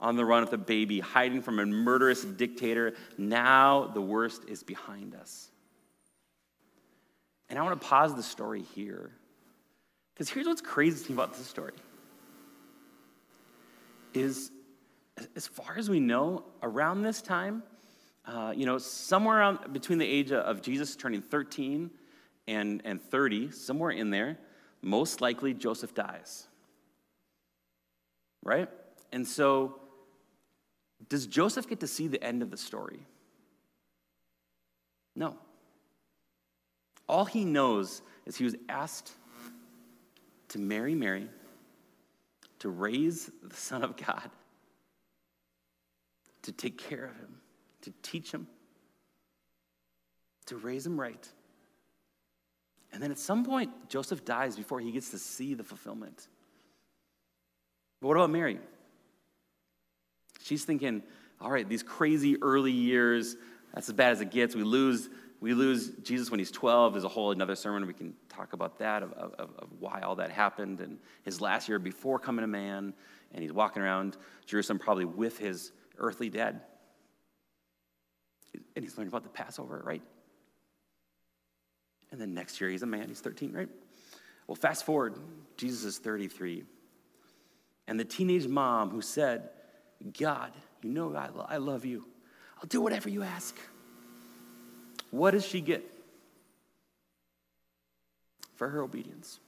On 0.01 0.17
the 0.17 0.25
run 0.25 0.43
with 0.43 0.53
a 0.53 0.59
baby, 0.59 0.99
hiding 0.99 1.41
from 1.41 1.61
a 1.61 1.67
murderous 1.67 2.25
dictator. 2.25 2.95
Now 3.17 3.87
the 3.95 4.03
worst 4.03 4.43
is 4.49 4.65
behind 4.65 5.15
us. 5.15 5.51
And 7.49 7.61
I 7.61 7.63
want 7.63 7.81
to 7.81 7.87
pause 7.87 8.15
the 8.17 8.25
story 8.25 8.63
here. 8.75 9.13
Because 10.15 10.29
here's 10.29 10.47
what's 10.47 10.61
crazy 10.61 11.13
about 11.13 11.35
this 11.35 11.47
story 11.47 11.75
is 14.15 14.51
as 15.37 15.47
far 15.47 15.77
as 15.77 15.89
we 15.89 16.01
know, 16.01 16.45
around 16.63 17.03
this 17.03 17.23
time, 17.23 17.63
uh, 18.27 18.53
you 18.55 18.67
know, 18.67 18.79
somewhere 18.79 19.59
between 19.73 19.99
the 19.99 20.07
age 20.07 20.33
of 20.33 20.61
Jesus 20.61 20.97
turning 20.97 21.23
13 21.23 21.91
and, 22.47 22.83
and 22.85 23.01
30, 23.01 23.51
somewhere 23.51 23.91
in 23.91 24.11
there, 24.11 24.39
most 24.83 25.21
likely 25.21 25.55
Joseph 25.55 25.95
dies. 25.95 26.47
Right? 28.43 28.69
And 29.13 29.27
so, 29.27 29.81
does 31.09 31.27
Joseph 31.27 31.69
get 31.69 31.81
to 31.81 31.87
see 31.87 32.09
the 32.09 32.23
end 32.23 32.43
of 32.43 32.51
the 32.51 32.57
story? 32.57 33.01
No. 35.17 35.37
All 37.09 37.25
he 37.25 37.45
knows 37.45 38.03
is 38.27 38.37
he 38.37 38.45
was 38.45 38.57
asked 38.69 39.13
to 40.49 40.59
marry 40.59 40.95
Mary, 40.95 41.29
to 42.59 42.69
raise 42.69 43.31
the 43.43 43.57
Son 43.57 43.83
of 43.83 43.97
God, 43.97 44.31
to 46.43 46.53
take 46.53 46.79
care 46.79 47.05
of 47.05 47.17
him, 47.17 47.37
to 47.83 47.93
teach 48.03 48.33
him, 48.33 48.47
to 50.47 50.57
raise 50.57 50.87
him 50.87 50.99
right. 50.99 51.29
And 52.93 53.03
then 53.03 53.11
at 53.11 53.19
some 53.19 53.45
point, 53.45 53.71
Joseph 53.89 54.25
dies 54.25 54.57
before 54.57 54.81
he 54.81 54.91
gets 54.93 55.11
to 55.11 55.19
see 55.19 55.55
the 55.55 55.65
fulfillment. 55.65 56.29
But 58.01 58.09
what 58.09 58.17
about 58.17 58.31
Mary? 58.31 58.59
She's 60.43 60.65
thinking, 60.65 61.03
all 61.41 61.51
right, 61.51 61.69
these 61.69 61.83
crazy 61.83 62.41
early 62.41 62.73
years, 62.73 63.37
that's 63.75 63.89
as 63.89 63.95
bad 63.95 64.13
as 64.13 64.21
it 64.21 64.31
gets. 64.31 64.55
We 64.55 64.63
lose, 64.63 65.11
we 65.41 65.53
lose 65.53 65.91
Jesus 66.03 66.31
when 66.31 66.39
he's 66.39 66.51
12. 66.51 66.95
There's 66.95 67.05
a 67.05 67.09
whole 67.09 67.33
another 67.33 67.55
sermon. 67.55 67.87
We 67.87 67.93
can 67.93 68.15
talk 68.29 68.53
about 68.55 68.79
that, 68.79 69.03
of, 69.03 69.13
of, 69.13 69.35
of 69.39 69.69
why 69.79 70.01
all 70.01 70.17
that 70.17 70.31
happened. 70.31 70.81
And 70.81 70.99
his 71.25 71.41
last 71.41 71.69
year 71.69 71.79
before 71.79 72.19
coming 72.19 72.43
to 72.43 72.47
man, 72.47 72.95
and 73.33 73.43
he's 73.43 73.53
walking 73.53 73.83
around 73.83 74.17
Jerusalem 74.47 74.79
probably 74.79 75.05
with 75.05 75.39
his 75.39 75.73
earthly 75.99 76.31
dad. 76.31 76.61
And 78.75 78.85
he's 78.85 78.97
learning 78.97 79.09
about 79.09 79.25
the 79.25 79.29
Passover, 79.29 79.83
right? 79.85 80.03
And 82.11 82.21
then 82.21 82.35
next 82.35 82.61
year, 82.61 82.71
he's 82.71 82.83
a 82.83 82.87
man, 82.87 83.09
he's 83.09 83.21
13, 83.21 83.53
right? 83.53 83.69
Well, 84.47 84.55
fast 84.55 84.85
forward, 84.87 85.17
Jesus 85.57 85.85
is 85.85 85.99
33. 85.99 86.65
And 87.87 88.01
the 88.01 88.05
teenage 88.05 88.47
mom 88.47 88.91
who 88.91 89.03
said, 89.03 89.51
God, 90.19 90.53
you 90.83 90.91
know 90.91 91.15
I, 91.15 91.29
lo- 91.29 91.47
I 91.49 91.57
love 91.59 91.85
you. 91.85 92.07
I'll 92.59 92.67
do 92.69 92.81
whatever 92.81 93.09
you 93.09 93.23
ask. 93.23 93.57
What 95.11 95.33
does 95.33 95.45
she 95.45 95.61
get 95.61 95.85
for 98.57 98.69
her 98.69 98.83
obedience? 98.83 99.41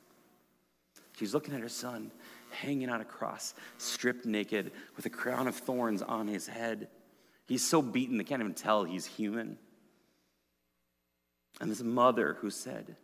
She's 1.21 1.35
looking 1.35 1.53
at 1.53 1.61
her 1.61 1.69
son 1.69 2.11
hanging 2.49 2.89
on 2.89 3.03
a 3.03 3.05
cross, 3.05 3.53
stripped 3.77 4.25
naked, 4.25 4.73
with 4.97 5.05
a 5.05 5.11
crown 5.11 5.49
of 5.49 5.55
thorns 5.55 6.01
on 6.01 6.27
his 6.27 6.47
head. 6.47 6.89
He's 7.47 7.63
so 7.63 7.83
beaten, 7.83 8.17
they 8.17 8.25
can't 8.25 8.41
even 8.41 8.55
tell 8.55 8.85
he's 8.85 9.05
human. 9.05 9.59
And 11.61 11.71
this 11.71 11.83
mother 11.83 12.39
who 12.41 12.49
said, 12.49 12.97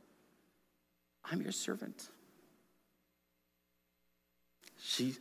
I'm 1.30 1.42
your 1.42 1.52
servant. 1.52 2.08
She 4.82 5.14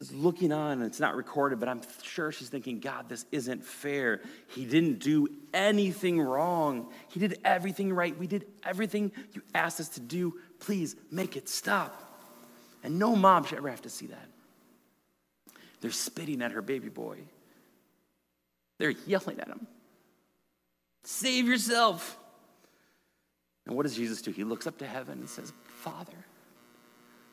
is 0.00 0.10
looking 0.10 0.52
on, 0.52 0.78
and 0.78 0.84
it's 0.84 1.00
not 1.00 1.14
recorded, 1.14 1.60
but 1.60 1.68
I'm 1.68 1.82
sure 2.02 2.32
she's 2.32 2.48
thinking, 2.48 2.80
God, 2.80 3.10
this 3.10 3.26
isn't 3.30 3.62
fair. 3.62 4.22
He 4.48 4.64
didn't 4.64 5.00
do 5.00 5.28
anything 5.52 6.18
wrong. 6.18 6.90
He 7.08 7.20
did 7.20 7.40
everything 7.44 7.92
right. 7.92 8.18
We 8.18 8.26
did 8.26 8.46
everything 8.64 9.12
you 9.34 9.42
asked 9.54 9.80
us 9.80 9.90
to 9.90 10.00
do. 10.00 10.40
Please 10.60 10.96
make 11.10 11.36
it 11.36 11.46
stop. 11.46 12.08
And 12.82 12.98
no 12.98 13.14
mom 13.14 13.44
should 13.44 13.58
ever 13.58 13.70
have 13.70 13.82
to 13.82 13.90
see 13.90 14.06
that. 14.06 14.28
They're 15.80 15.90
spitting 15.90 16.42
at 16.42 16.52
her 16.52 16.62
baby 16.62 16.88
boy, 16.88 17.18
they're 18.78 18.90
yelling 18.90 19.40
at 19.40 19.48
him. 19.48 19.66
Save 21.04 21.46
yourself. 21.46 22.18
And 23.66 23.76
what 23.76 23.84
does 23.84 23.94
Jesus 23.94 24.22
do? 24.22 24.30
He 24.30 24.44
looks 24.44 24.66
up 24.66 24.78
to 24.78 24.86
heaven 24.86 25.20
and 25.20 25.28
says, 25.28 25.52
Father, 25.64 26.26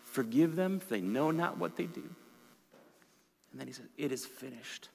forgive 0.03 0.55
them, 0.55 0.79
for 0.79 0.89
they 0.89 1.01
know 1.01 1.31
not 1.31 1.57
what 1.57 1.75
they 1.75 1.85
do. 1.85 2.03
And 3.51 3.59
then 3.59 3.67
he 3.67 3.73
says, 3.73 3.87
It 3.97 4.11
is 4.11 4.25
finished. 4.25 4.89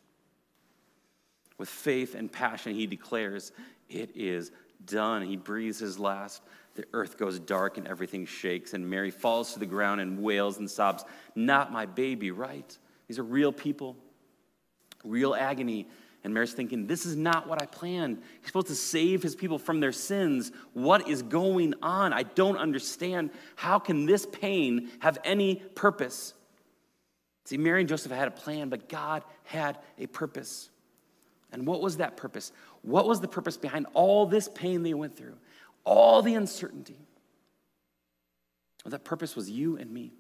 With 1.59 1.69
faith 1.69 2.15
and 2.15 2.31
passion, 2.31 2.75
he 2.75 2.87
declares, 2.87 3.53
It 3.89 4.11
is 4.17 4.53
done. 4.85 5.23
He 5.23 5.37
breathes 5.37 5.79
his 5.79 5.99
last. 5.99 6.43
The 6.75 6.85
earth 6.93 7.19
goes 7.19 7.39
dark 7.39 7.79
and 7.79 7.87
everything 7.87 8.27
shakes, 8.27 8.75
and 8.75 8.89
Mary 8.89 9.11
falls 9.11 9.53
to 9.53 9.59
the 9.59 9.67
ground 9.67 10.01
and 10.01 10.23
wails 10.23 10.59
and 10.59 10.69
sobs, 10.69 11.05
Not 11.35 11.73
my 11.73 11.87
baby, 11.87 12.31
right? 12.31 12.77
These 13.07 13.19
are 13.19 13.25
real 13.25 13.53
people, 13.53 13.97
real 15.05 15.35
agony. 15.35 15.87
And 16.25 16.33
Mary's 16.33 16.55
thinking, 16.55 16.87
This 16.87 17.07
is 17.07 17.15
not 17.15 17.49
what 17.49 17.63
I 17.63 17.67
planned. 17.67 18.23
He's 18.41 18.49
supposed 18.49 18.69
to 18.69 18.75
save 18.75 19.23
his 19.23 19.37
people 19.37 19.59
from 19.59 19.79
their 19.81 19.93
sins. 19.93 20.51
What 20.73 21.09
is 21.09 21.23
going 21.23 21.75
on? 21.83 22.13
I 22.13 22.25
don't 22.25 22.57
understand. 22.57 23.31
How 23.57 23.79
can 23.79 24.07
this 24.07 24.27
pain 24.27 24.91
have 24.99 25.19
any 25.23 25.57
purpose? 25.57 26.35
See, 27.45 27.59
Mary 27.59 27.81
and 27.81 27.89
Joseph 27.89 28.11
had 28.11 28.27
a 28.27 28.33
plan, 28.33 28.69
but 28.69 28.89
God 28.89 29.23
had 29.45 29.79
a 29.99 30.07
purpose. 30.07 30.71
And 31.53 31.67
what 31.67 31.81
was 31.81 31.99
that 31.99 32.17
purpose? 32.17 32.51
What 32.83 33.07
was 33.07 33.21
the 33.21 33.29
purpose 33.29 33.57
behind 33.57 33.87
all 33.93 34.27
this 34.27 34.49
pain 34.49 34.83
they 34.83 34.95
went 34.95 35.17
through? 35.17 35.37
All 35.85 36.23
the 36.23 36.35
uncertainty. 36.35 36.99
Well, 38.85 38.91
that 38.91 39.05
purpose 39.05 39.35
was 39.37 39.51
you 39.51 39.77
and 39.77 39.91
me. 39.91 40.13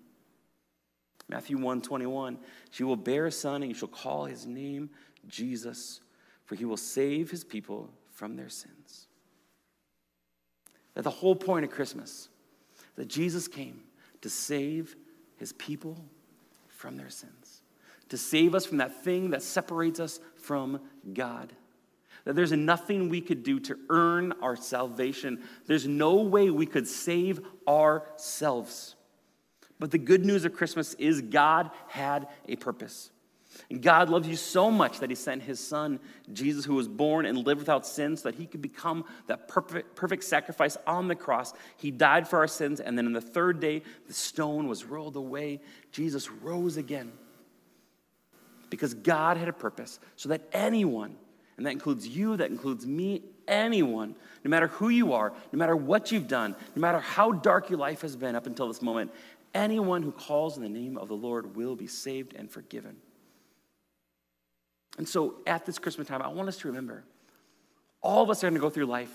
Matthew 1.29 1.59
1 1.59 1.83
21, 1.83 2.39
she 2.71 2.85
will 2.85 2.97
bear 2.97 3.27
a 3.27 3.33
son, 3.33 3.63
and 3.63 3.71
you 3.71 3.75
shall 3.75 3.89
call 3.89 4.27
his 4.27 4.47
name 4.47 4.91
Jesus, 5.27 6.01
for 6.45 6.55
he 6.55 6.65
will 6.65 6.77
save 6.77 7.31
his 7.31 7.45
people 7.45 7.91
from 8.11 8.37
their 8.37 8.49
sins. 8.49 9.07
That 10.95 11.03
the 11.03 11.11
whole 11.11 11.35
point 11.35 11.65
of 11.65 11.71
Christmas, 11.71 12.29
that 12.97 13.09
Jesus 13.09 13.49
came 13.49 13.81
to 14.21 14.31
save 14.31 14.97
his 15.37 15.53
people 15.55 16.05
from 16.69 16.97
their 16.97 17.11
sins, 17.11 17.63
to 18.11 18.19
save 18.19 18.55
us 18.55 18.67
from 18.67 18.79
that 18.79 19.03
thing 19.03 19.31
that 19.31 19.43
separates 19.43 20.01
us 20.01 20.21
from 20.37 20.81
God. 21.13 21.53
That 22.25 22.37
there's 22.37 22.53
nothing 22.53 23.09
we 23.09 23.21
could 23.21 23.43
do 23.43 23.61
to 23.61 23.77
earn 23.91 24.33
our 24.41 24.57
salvation. 24.57 25.43
There's 25.67 25.87
no 25.87 26.17
way 26.17 26.51
we 26.51 26.67
could 26.67 26.89
save 26.89 27.41
ourselves. 27.69 28.97
But 29.79 29.91
the 29.91 29.99
good 29.99 30.25
news 30.25 30.45
of 30.45 30.55
Christmas 30.55 30.95
is 30.95 31.21
God 31.21 31.71
had 31.89 32.29
a 32.49 32.57
purpose. 32.57 33.11
And 33.71 33.83
God 33.83 34.09
loves 34.09 34.27
you 34.27 34.37
so 34.37 34.71
much 34.71 35.01
that 35.01 35.11
He 35.11 35.17
sent 35.17 35.43
His 35.43 35.61
Son, 35.61 36.01
Jesus, 36.33 36.65
who 36.65 36.75
was 36.75 36.89
born 36.89 37.27
and 37.27 37.47
lived 37.47 37.61
without 37.61 37.87
sin, 37.87 38.17
so 38.17 38.31
that 38.31 38.39
He 38.39 38.47
could 38.47 38.63
become 38.63 39.05
that 39.27 39.49
perfect, 39.49 39.95
perfect 39.95 40.25
sacrifice 40.25 40.77
on 40.87 41.09
the 41.09 41.15
cross. 41.15 41.53
He 41.77 41.91
died 41.91 42.27
for 42.27 42.39
our 42.39 42.49
sins, 42.49 42.81
and 42.81 42.97
then 42.97 43.07
on 43.07 43.13
the 43.13 43.21
third 43.21 43.61
day, 43.61 43.83
the 44.07 44.15
stone 44.15 44.67
was 44.67 44.85
rolled 44.85 45.17
away. 45.17 45.61
Jesus 45.93 46.31
rose 46.31 46.77
again. 46.77 47.13
Because 48.71 48.95
God 48.95 49.37
had 49.37 49.49
a 49.49 49.53
purpose, 49.53 50.01
so 50.17 50.31
that 50.31 50.49
anyone, 50.53 51.17
and 51.57 51.67
that 51.67 51.73
includes 51.73 52.07
you, 52.07 52.37
that 52.37 52.51
includes 52.51 52.87
me, 52.87 53.23
anyone, 53.47 54.15
no 54.45 54.49
matter 54.49 54.69
who 54.69 54.89
you 54.89 55.13
are, 55.13 55.33
no 55.53 55.59
matter 55.59 55.77
what 55.77 56.11
you've 56.11 56.29
done, 56.29 56.55
no 56.75 56.81
matter 56.81 56.99
how 56.99 57.33
dark 57.33 57.71
your 57.71 57.79
life 57.79 58.03
has 58.03 58.17
been 58.17 58.35
up 58.35 58.47
until 58.47 58.69
this 58.69 58.83
moment, 58.83 59.13
anyone 59.55 60.03
who 60.03 60.13
calls 60.13 60.57
in 60.57 60.63
the 60.63 60.69
name 60.69 60.99
of 60.99 61.09
the 61.09 61.15
Lord 61.15 61.55
will 61.57 61.77
be 61.77 61.87
saved 61.87 62.35
and 62.35 62.51
forgiven. 62.51 62.97
And 64.99 65.09
so 65.09 65.37
at 65.47 65.67
this 65.67 65.79
Christmas 65.79 66.09
time, 66.09 66.23
I 66.23 66.29
want 66.29 66.49
us 66.49 66.59
to 66.59 66.69
remember 66.69 67.05
all 68.01 68.23
of 68.23 68.31
us 68.31 68.45
are 68.45 68.49
going 68.49 68.55
to 68.55 68.61
go 68.61 68.71
through 68.71 68.87
life 68.87 69.13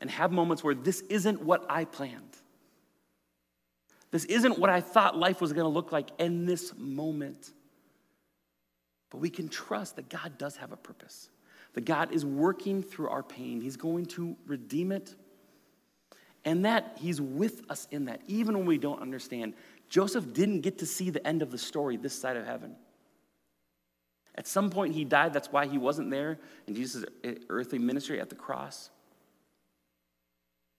and 0.00 0.10
have 0.10 0.32
moments 0.32 0.64
where 0.64 0.74
this 0.74 1.00
isn't 1.02 1.42
what 1.42 1.66
I 1.68 1.84
planned. 1.84 2.36
This 4.10 4.24
isn't 4.24 4.58
what 4.58 4.70
I 4.70 4.80
thought 4.80 5.16
life 5.16 5.40
was 5.40 5.52
going 5.52 5.64
to 5.64 5.68
look 5.68 5.92
like 5.92 6.08
in 6.18 6.46
this 6.46 6.72
moment. 6.76 7.50
But 9.10 9.18
we 9.18 9.30
can 9.30 9.48
trust 9.48 9.96
that 9.96 10.08
God 10.08 10.38
does 10.38 10.56
have 10.56 10.72
a 10.72 10.76
purpose, 10.76 11.28
that 11.78 11.84
God 11.84 12.10
is 12.10 12.26
working 12.26 12.82
through 12.82 13.08
our 13.08 13.22
pain. 13.22 13.60
He's 13.60 13.76
going 13.76 14.06
to 14.06 14.34
redeem 14.48 14.90
it, 14.90 15.14
and 16.44 16.64
that 16.64 16.96
He's 16.98 17.20
with 17.20 17.62
us 17.70 17.86
in 17.92 18.06
that, 18.06 18.20
even 18.26 18.58
when 18.58 18.66
we 18.66 18.78
don't 18.78 19.00
understand. 19.00 19.54
Joseph 19.88 20.32
didn't 20.32 20.62
get 20.62 20.78
to 20.78 20.86
see 20.86 21.10
the 21.10 21.24
end 21.24 21.40
of 21.40 21.52
the 21.52 21.56
story 21.56 21.96
this 21.96 22.20
side 22.20 22.36
of 22.36 22.44
heaven. 22.44 22.74
At 24.34 24.48
some 24.48 24.70
point, 24.70 24.92
he 24.92 25.04
died. 25.04 25.32
That's 25.32 25.52
why 25.52 25.68
he 25.68 25.78
wasn't 25.78 26.10
there 26.10 26.40
in 26.66 26.74
Jesus' 26.74 27.04
earthly 27.48 27.78
ministry 27.78 28.20
at 28.20 28.28
the 28.28 28.34
cross. 28.34 28.90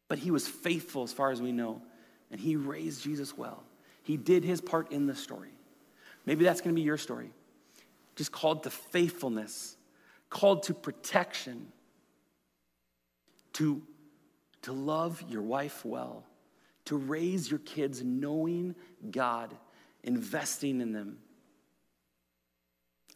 But 0.09 0.19
he 0.19 0.31
was 0.31 0.49
faithful 0.49 1.03
as 1.03 1.13
far 1.13 1.31
as 1.31 1.41
we 1.41 1.53
know, 1.53 1.81
and 2.29 2.41
he 2.41 2.57
raised 2.57 3.05
Jesus 3.05 3.37
well. 3.37 3.63
He 4.03 4.17
did 4.17 4.43
his 4.43 4.59
part 4.59 4.91
in 4.91 5.07
the 5.07 5.15
story. 5.15 5.53
Maybe 6.25 6.43
that's 6.43 6.59
going 6.59 6.75
to 6.75 6.77
be 6.77 6.85
your 6.85 6.97
story. 6.97 7.31
Just 8.17 8.33
called 8.33 8.63
to 8.63 8.69
faithfulness, 8.69 9.77
called 10.29 10.63
to 10.63 10.73
protection, 10.73 11.67
to, 13.53 13.81
to 14.63 14.71
love 14.71 15.23
your 15.27 15.41
wife 15.41 15.83
well, 15.85 16.25
to 16.85 16.97
raise 16.97 17.49
your 17.49 17.59
kids 17.59 18.03
knowing 18.03 18.75
God, 19.11 19.55
investing 20.03 20.81
in 20.81 20.93
them 20.93 21.19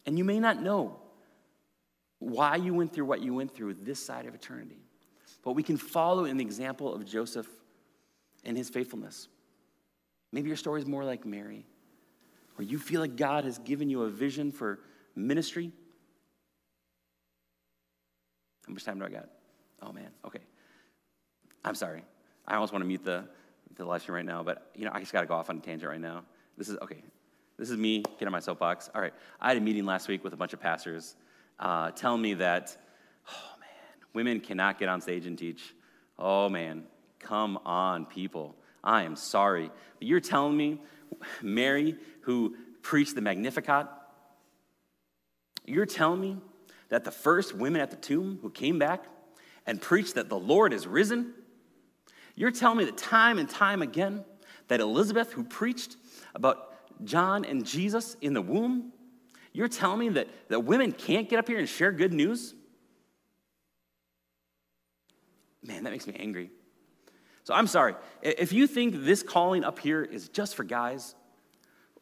and 0.06 0.18
you 0.18 0.24
may 0.24 0.38
not 0.38 0.62
know 0.62 0.96
why 2.18 2.56
you 2.56 2.74
went 2.74 2.92
through 2.92 3.06
what 3.06 3.22
you 3.22 3.34
went 3.34 3.54
through 3.54 3.74
this 3.74 4.04
side 4.04 4.26
of 4.26 4.34
eternity. 4.34 4.78
But 5.42 5.52
we 5.52 5.62
can 5.62 5.76
follow 5.76 6.24
in 6.24 6.36
the 6.36 6.44
example 6.44 6.94
of 6.94 7.04
Joseph 7.04 7.48
and 8.44 8.56
his 8.56 8.68
faithfulness. 8.70 9.28
Maybe 10.32 10.48
your 10.48 10.56
story 10.56 10.80
is 10.80 10.86
more 10.86 11.04
like 11.04 11.24
Mary, 11.24 11.66
where 12.56 12.66
you 12.66 12.78
feel 12.78 13.00
like 13.00 13.16
God 13.16 13.44
has 13.44 13.58
given 13.58 13.90
you 13.90 14.02
a 14.02 14.10
vision 14.10 14.52
for 14.52 14.80
ministry. 15.14 15.70
How 18.66 18.72
much 18.72 18.84
time 18.84 18.98
do 18.98 19.04
I 19.04 19.10
got? 19.10 19.28
Oh 19.82 19.92
man, 19.92 20.08
okay. 20.26 20.40
I'm 21.64 21.74
sorry. 21.74 22.04
I 22.46 22.54
almost 22.54 22.72
want 22.72 22.82
to 22.82 22.86
mute 22.86 23.04
the, 23.04 23.24
the 23.76 23.84
live 23.84 24.02
stream 24.02 24.16
right 24.16 24.24
now, 24.24 24.42
but 24.42 24.70
you 24.74 24.84
know, 24.84 24.90
I 24.92 25.00
just 25.00 25.12
gotta 25.12 25.26
go 25.26 25.34
off 25.34 25.50
on 25.50 25.58
a 25.58 25.60
tangent 25.60 25.90
right 25.90 26.00
now. 26.00 26.24
This 26.56 26.68
is 26.68 26.76
okay. 26.78 27.02
This 27.58 27.70
is 27.70 27.76
me 27.76 28.02
getting 28.02 28.28
on 28.28 28.32
my 28.32 28.40
soapbox. 28.40 28.90
All 28.94 29.00
right, 29.00 29.14
I 29.40 29.48
had 29.48 29.56
a 29.56 29.60
meeting 29.60 29.86
last 29.86 30.08
week 30.08 30.24
with 30.24 30.32
a 30.32 30.36
bunch 30.36 30.52
of 30.52 30.60
pastors 30.60 31.16
uh, 31.58 31.90
telling 31.92 32.20
me 32.20 32.34
that, 32.34 32.76
oh 33.30 33.58
man, 33.60 34.06
women 34.12 34.40
cannot 34.40 34.78
get 34.78 34.88
on 34.88 35.00
stage 35.00 35.26
and 35.26 35.38
teach. 35.38 35.74
Oh 36.18 36.48
man, 36.48 36.84
come 37.18 37.58
on, 37.64 38.06
people. 38.06 38.56
I 38.82 39.04
am 39.04 39.16
sorry. 39.16 39.70
But 39.98 40.08
you're 40.08 40.20
telling 40.20 40.56
me, 40.56 40.80
Mary, 41.42 41.96
who 42.22 42.56
preached 42.82 43.14
the 43.14 43.20
Magnificat, 43.20 43.86
you're 45.64 45.86
telling 45.86 46.20
me 46.20 46.36
that 46.88 47.04
the 47.04 47.10
first 47.10 47.54
women 47.54 47.80
at 47.80 47.90
the 47.90 47.96
tomb 47.96 48.38
who 48.42 48.50
came 48.50 48.78
back 48.78 49.04
and 49.66 49.80
preached 49.80 50.14
that 50.14 50.28
the 50.28 50.38
Lord 50.38 50.72
is 50.72 50.86
risen, 50.86 51.34
you're 52.34 52.50
telling 52.50 52.78
me 52.78 52.84
that 52.84 52.98
time 52.98 53.38
and 53.38 53.48
time 53.48 53.82
again, 53.82 54.24
that 54.68 54.80
Elizabeth, 54.80 55.32
who 55.32 55.44
preached 55.44 55.96
about 56.34 56.70
John 57.04 57.44
and 57.44 57.64
Jesus 57.64 58.16
in 58.20 58.34
the 58.34 58.42
womb? 58.42 58.92
You're 59.52 59.68
telling 59.68 60.00
me 60.00 60.08
that, 60.10 60.28
that 60.48 60.60
women 60.60 60.92
can't 60.92 61.28
get 61.28 61.38
up 61.38 61.48
here 61.48 61.58
and 61.58 61.68
share 61.68 61.92
good 61.92 62.12
news? 62.12 62.54
Man, 65.62 65.84
that 65.84 65.90
makes 65.90 66.06
me 66.06 66.14
angry. 66.18 66.50
So 67.44 67.54
I'm 67.54 67.66
sorry. 67.66 67.94
If 68.22 68.52
you 68.52 68.66
think 68.66 69.04
this 69.04 69.22
calling 69.22 69.64
up 69.64 69.78
here 69.78 70.02
is 70.02 70.28
just 70.28 70.54
for 70.54 70.64
guys, 70.64 71.14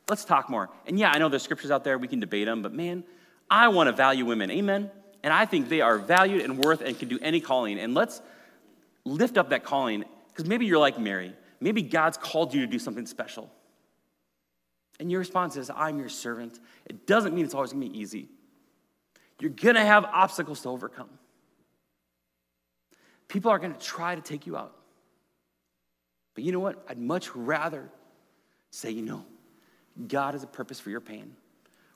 let's 0.09 0.25
talk 0.25 0.49
more. 0.49 0.71
And 0.87 0.99
yeah, 0.99 1.11
I 1.11 1.19
know 1.19 1.29
there's 1.29 1.43
scriptures 1.43 1.71
out 1.71 1.85
there, 1.85 1.99
we 1.99 2.09
can 2.09 2.21
debate 2.21 2.47
them, 2.47 2.63
but 2.63 2.73
man, 2.73 3.05
I 3.51 3.69
want 3.69 3.89
to 3.89 3.93
value 3.93 4.25
women. 4.25 4.51
Amen? 4.51 4.91
And 5.23 5.33
I 5.33 5.47
think 5.47 5.69
they 5.69 5.81
are 5.81 5.99
valued 5.99 6.43
and 6.43 6.59
worth 6.59 6.81
and 6.81 6.99
can 6.99 7.09
do 7.09 7.19
any 7.23 7.41
calling. 7.41 7.79
And 7.79 7.95
let's 7.95 8.21
lift 9.05 9.39
up 9.39 9.51
that 9.51 9.65
calling 9.65 10.05
because 10.29 10.47
maybe 10.47 10.67
you're 10.67 10.79
like 10.79 10.99
Mary. 10.99 11.35
Maybe 11.61 11.83
God's 11.83 12.17
called 12.17 12.55
you 12.55 12.61
to 12.63 12.67
do 12.67 12.79
something 12.79 13.07
special. 13.07 13.51
And 14.99 15.11
your 15.11 15.21
response 15.21 15.57
is, 15.57 15.71
I'm 15.71 15.99
your 15.99 16.09
servant. 16.09 16.59
It 16.87 17.07
doesn't 17.07 17.35
mean 17.35 17.45
it's 17.45 17.55
always 17.55 17.73
gonna 17.73 17.87
be 17.87 17.99
easy. 17.99 18.29
You're 19.41 19.51
gonna 19.51 19.85
have 19.85 20.05
obstacles 20.05 20.61
to 20.63 20.69
overcome. 20.69 21.11
People 23.29 23.51
are 23.51 23.59
gonna 23.59 23.79
try 23.79 24.15
to 24.15 24.21
take 24.21 24.47
you 24.47 24.57
out. 24.57 24.77
But 26.35 26.45
you 26.45 26.53
know 26.53 26.61
what? 26.61 26.85
I'd 26.89 26.99
much 26.99 27.35
rather 27.35 27.91
say, 28.71 28.91
you 28.91 29.03
know, 29.03 29.25
God 30.09 30.35
has 30.35 30.43
a 30.43 30.47
purpose 30.47 30.81
for 30.81 30.91
your 30.91 31.01
pain. 31.01 31.37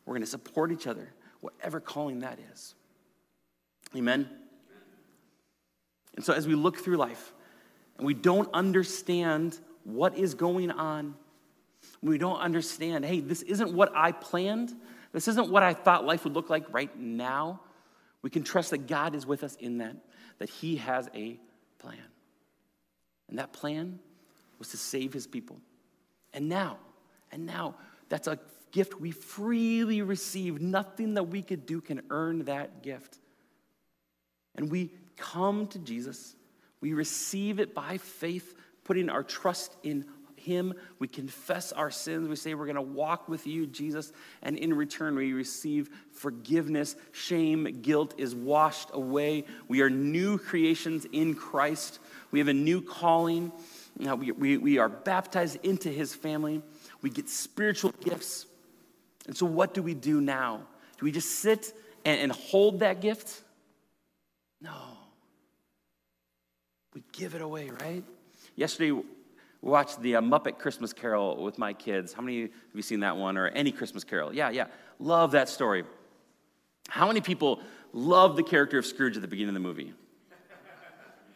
We're 0.04 0.12
going 0.12 0.22
to 0.22 0.26
support 0.26 0.70
each 0.70 0.86
other, 0.86 1.12
whatever 1.40 1.80
calling 1.80 2.20
that 2.20 2.38
is. 2.52 2.74
Amen? 3.94 4.28
And 6.16 6.24
so 6.24 6.32
as 6.32 6.46
we 6.46 6.54
look 6.54 6.78
through 6.78 6.96
life 6.96 7.32
and 7.98 8.06
we 8.06 8.14
don't 8.14 8.48
understand 8.52 9.58
what 9.84 10.16
is 10.16 10.34
going 10.34 10.70
on, 10.70 11.14
we 12.02 12.18
don't 12.18 12.40
understand, 12.40 13.04
hey, 13.04 13.20
this 13.20 13.42
isn't 13.42 13.72
what 13.72 13.92
I 13.94 14.12
planned, 14.12 14.74
this 15.12 15.28
isn't 15.28 15.50
what 15.50 15.62
I 15.62 15.74
thought 15.74 16.04
life 16.04 16.24
would 16.24 16.34
look 16.34 16.50
like 16.50 16.72
right 16.72 16.96
now, 16.98 17.60
we 18.22 18.30
can 18.30 18.42
trust 18.42 18.70
that 18.70 18.86
God 18.86 19.14
is 19.14 19.26
with 19.26 19.44
us 19.44 19.54
in 19.56 19.78
that, 19.78 19.96
that 20.38 20.50
He 20.50 20.76
has 20.76 21.08
a 21.14 21.38
plan. 21.78 21.98
And 23.28 23.38
that 23.38 23.52
plan 23.52 23.98
was 24.58 24.68
to 24.70 24.76
save 24.76 25.12
His 25.12 25.26
people. 25.26 25.58
And 26.32 26.48
now, 26.48 26.78
and 27.30 27.46
now, 27.46 27.76
that's 28.08 28.26
a 28.26 28.38
gift 28.76 29.00
we 29.00 29.10
freely 29.10 30.02
receive. 30.02 30.60
Nothing 30.60 31.14
that 31.14 31.22
we 31.24 31.40
could 31.40 31.64
do 31.64 31.80
can 31.80 32.02
earn 32.10 32.44
that 32.44 32.82
gift. 32.82 33.16
And 34.54 34.70
we 34.70 34.90
come 35.16 35.66
to 35.68 35.78
Jesus, 35.78 36.36
we 36.82 36.92
receive 36.92 37.58
it 37.58 37.74
by 37.74 37.96
faith, 37.96 38.54
putting 38.84 39.08
our 39.08 39.22
trust 39.22 39.74
in 39.82 40.04
him. 40.36 40.74
We 40.98 41.08
confess 41.08 41.72
our 41.72 41.90
sins. 41.90 42.28
We 42.28 42.36
say 42.36 42.52
we're 42.52 42.66
going 42.66 42.76
to 42.76 42.82
walk 42.82 43.30
with 43.30 43.46
you, 43.46 43.66
Jesus. 43.66 44.12
And 44.42 44.58
in 44.58 44.74
return, 44.74 45.16
we 45.16 45.32
receive 45.32 45.88
forgiveness. 46.12 46.96
Shame, 47.12 47.80
guilt 47.80 48.12
is 48.18 48.34
washed 48.34 48.90
away. 48.92 49.44
We 49.68 49.80
are 49.80 49.88
new 49.88 50.36
creations 50.36 51.06
in 51.12 51.34
Christ. 51.34 51.98
We 52.30 52.40
have 52.40 52.48
a 52.48 52.54
new 52.54 52.82
calling. 52.82 53.52
Now, 53.98 54.16
we, 54.16 54.32
we, 54.32 54.58
we 54.58 54.76
are 54.76 54.90
baptized 54.90 55.64
into 55.64 55.88
his 55.88 56.14
family. 56.14 56.60
We 57.00 57.08
get 57.08 57.30
spiritual 57.30 57.94
gifts. 58.04 58.44
And 59.26 59.36
so, 59.36 59.46
what 59.46 59.74
do 59.74 59.82
we 59.82 59.94
do 59.94 60.20
now? 60.20 60.62
Do 60.98 61.04
we 61.04 61.12
just 61.12 61.40
sit 61.40 61.72
and, 62.04 62.20
and 62.20 62.32
hold 62.32 62.80
that 62.80 63.00
gift? 63.00 63.42
No. 64.60 64.72
We 66.94 67.02
give 67.12 67.34
it 67.34 67.42
away, 67.42 67.70
right? 67.70 68.04
Yesterday, 68.54 68.92
we 68.92 69.02
watched 69.60 70.00
the 70.00 70.16
uh, 70.16 70.20
Muppet 70.20 70.58
Christmas 70.58 70.92
Carol 70.92 71.42
with 71.42 71.58
my 71.58 71.72
kids. 71.72 72.12
How 72.12 72.22
many 72.22 72.42
have 72.42 72.50
you 72.74 72.82
seen 72.82 73.00
that 73.00 73.16
one 73.16 73.36
or 73.36 73.48
any 73.48 73.72
Christmas 73.72 74.04
Carol? 74.04 74.32
Yeah, 74.32 74.50
yeah. 74.50 74.66
Love 74.98 75.32
that 75.32 75.48
story. 75.48 75.84
How 76.88 77.06
many 77.06 77.20
people 77.20 77.60
love 77.92 78.36
the 78.36 78.42
character 78.42 78.78
of 78.78 78.86
Scrooge 78.86 79.16
at 79.16 79.22
the 79.22 79.28
beginning 79.28 79.50
of 79.50 79.54
the 79.54 79.68
movie? 79.68 79.92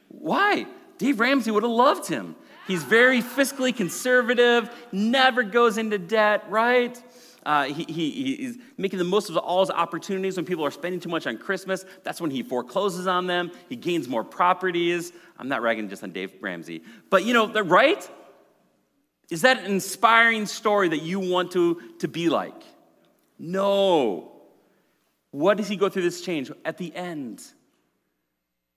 Why? 0.08 0.66
Dave 0.98 1.20
Ramsey 1.20 1.50
would 1.50 1.62
have 1.62 1.72
loved 1.72 2.06
him. 2.06 2.36
He's 2.66 2.82
very 2.82 3.20
fiscally 3.20 3.74
conservative, 3.74 4.70
never 4.92 5.42
goes 5.42 5.76
into 5.76 5.98
debt, 5.98 6.44
right? 6.48 7.00
Uh, 7.44 7.64
he, 7.64 7.84
he, 7.84 8.36
he's 8.36 8.58
making 8.76 8.98
the 8.98 9.04
most 9.04 9.30
of 9.30 9.36
all 9.36 9.60
his 9.60 9.70
opportunities 9.70 10.36
when 10.36 10.44
people 10.44 10.64
are 10.64 10.70
spending 10.70 11.00
too 11.00 11.08
much 11.08 11.26
on 11.26 11.38
Christmas. 11.38 11.84
That's 12.04 12.20
when 12.20 12.30
he 12.30 12.42
forecloses 12.42 13.06
on 13.06 13.26
them. 13.26 13.50
He 13.68 13.76
gains 13.76 14.08
more 14.08 14.24
properties. 14.24 15.12
I'm 15.38 15.48
not 15.48 15.62
ragging 15.62 15.88
just 15.88 16.02
on 16.02 16.12
Dave 16.12 16.32
Ramsey. 16.40 16.82
But 17.08 17.24
you 17.24 17.32
know, 17.32 17.50
right? 17.62 18.08
Is 19.30 19.42
that 19.42 19.60
an 19.60 19.70
inspiring 19.70 20.46
story 20.46 20.88
that 20.88 21.02
you 21.02 21.20
want 21.20 21.52
to, 21.52 21.80
to 22.00 22.08
be 22.08 22.28
like? 22.28 22.62
No. 23.38 24.32
What 25.30 25.56
does 25.56 25.68
he 25.68 25.76
go 25.76 25.88
through 25.88 26.02
this 26.02 26.20
change? 26.20 26.50
At 26.64 26.76
the 26.76 26.94
end, 26.94 27.42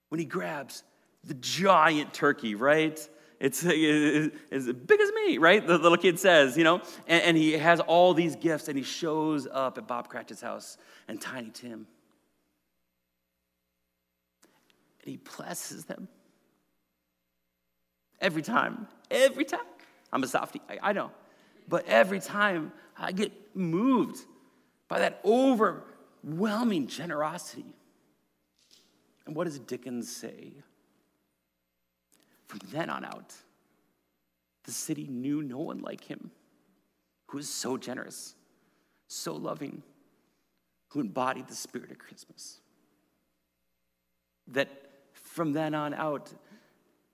when 0.10 0.19
he 0.19 0.26
grabs 0.26 0.84
the 1.23 1.34
giant 1.34 2.13
turkey, 2.13 2.56
right? 2.56 2.99
It's 3.43 3.62
as 3.65 4.71
big 4.71 5.01
as 5.01 5.12
me, 5.12 5.38
right? 5.38 5.67
The 5.67 5.77
little 5.77 5.97
kid 5.97 6.17
says, 6.17 6.58
you 6.58 6.63
know, 6.63 6.82
and, 7.08 7.23
and, 7.23 7.38
he 7.38 7.51
has 7.51 7.82
all 7.82 8.13
these 8.13 8.38
gifts 8.38 8.69
and 8.69 8.77
he 8.77 8.86
shows 8.86 9.49
up 9.51 9.77
at 9.77 9.86
Bob 9.86 10.08
Cratchit's 10.08 10.39
house 10.39 10.77
and 11.10 11.19
Tiny 11.19 11.49
Tim. 11.49 11.86
And 15.03 15.12
he 15.12 15.17
blesses 15.17 15.84
them. 15.84 16.08
Every 18.21 18.41
time, 18.41 18.88
every 19.12 19.43
time. 19.43 19.60
I'm 20.13 20.23
a 20.23 20.27
softie, 20.27 20.62
I, 20.69 20.77
I 20.82 20.93
know. 20.93 21.12
But 21.67 21.86
every 21.88 22.21
time 22.21 22.71
I 22.97 23.12
get 23.12 23.34
moved 23.53 24.19
by 24.88 24.99
that 24.99 25.19
overwhelming 25.25 26.88
generosity. 26.88 27.75
And 29.25 29.36
what 29.36 29.45
does 29.45 29.60
Dickens 29.60 30.15
say? 30.15 30.53
From 32.54 32.70
then 32.72 32.92
on 32.92 33.04
out, 33.04 33.34
the 34.66 34.72
city 34.72 35.08
knew 35.10 35.42
no 35.42 35.58
one 35.58 35.80
like 35.80 36.04
him 36.04 36.30
who 37.26 37.38
was 37.38 37.50
so 37.50 37.78
generous, 37.78 38.36
so 39.08 39.34
loving, 39.34 39.82
who 40.89 41.00
embodied 41.00 41.48
the 41.48 41.56
spirit 41.56 41.89
of 41.89 41.98
Christmas. 41.98 42.60
That 44.50 44.70
from 45.13 45.54
then 45.54 45.74
on 45.74 45.96
out, 45.96 46.32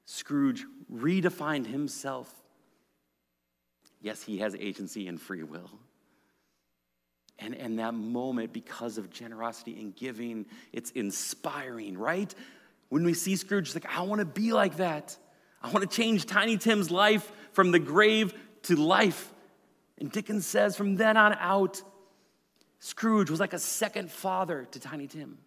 Scrooge 0.03 0.65
redefined 0.93 1.67
himself. 1.67 2.33
Yes, 4.01 4.21
he 4.21 4.39
has 4.39 4.55
agency 4.55 5.07
and 5.07 5.21
free 5.21 5.43
will. 5.43 5.71
And, 7.37 7.55
and 7.55 7.79
that 7.79 7.93
moment, 7.93 8.51
because 8.51 8.97
of 8.97 9.09
generosity 9.09 9.79
and 9.79 9.95
giving, 9.95 10.47
it's 10.73 10.91
inspiring, 10.91 11.97
right? 11.97 12.35
When 12.89 13.05
we 13.05 13.13
see 13.13 13.37
Scrooge, 13.37 13.67
it's 13.67 13.75
like, 13.75 13.97
I 13.97 14.01
want 14.01 14.19
to 14.19 14.25
be 14.25 14.51
like 14.51 14.75
that. 14.77 15.15
I 15.61 15.69
want 15.71 15.89
to 15.89 15.95
change 15.95 16.25
Tiny 16.25 16.57
Tim's 16.57 16.89
life 16.89 17.31
from 17.51 17.71
the 17.71 17.79
grave 17.79 18.33
to 18.63 18.75
life. 18.75 19.31
And 19.97 20.11
Dickens 20.11 20.45
says 20.45 20.75
from 20.75 20.95
then 20.95 21.17
on 21.17 21.33
out, 21.33 21.81
Scrooge 22.79 23.29
was 23.29 23.39
like 23.39 23.53
a 23.53 23.59
second 23.59 24.09
father 24.09 24.65
to 24.71 24.79
Tiny 24.79 25.07
Tim, 25.07 25.37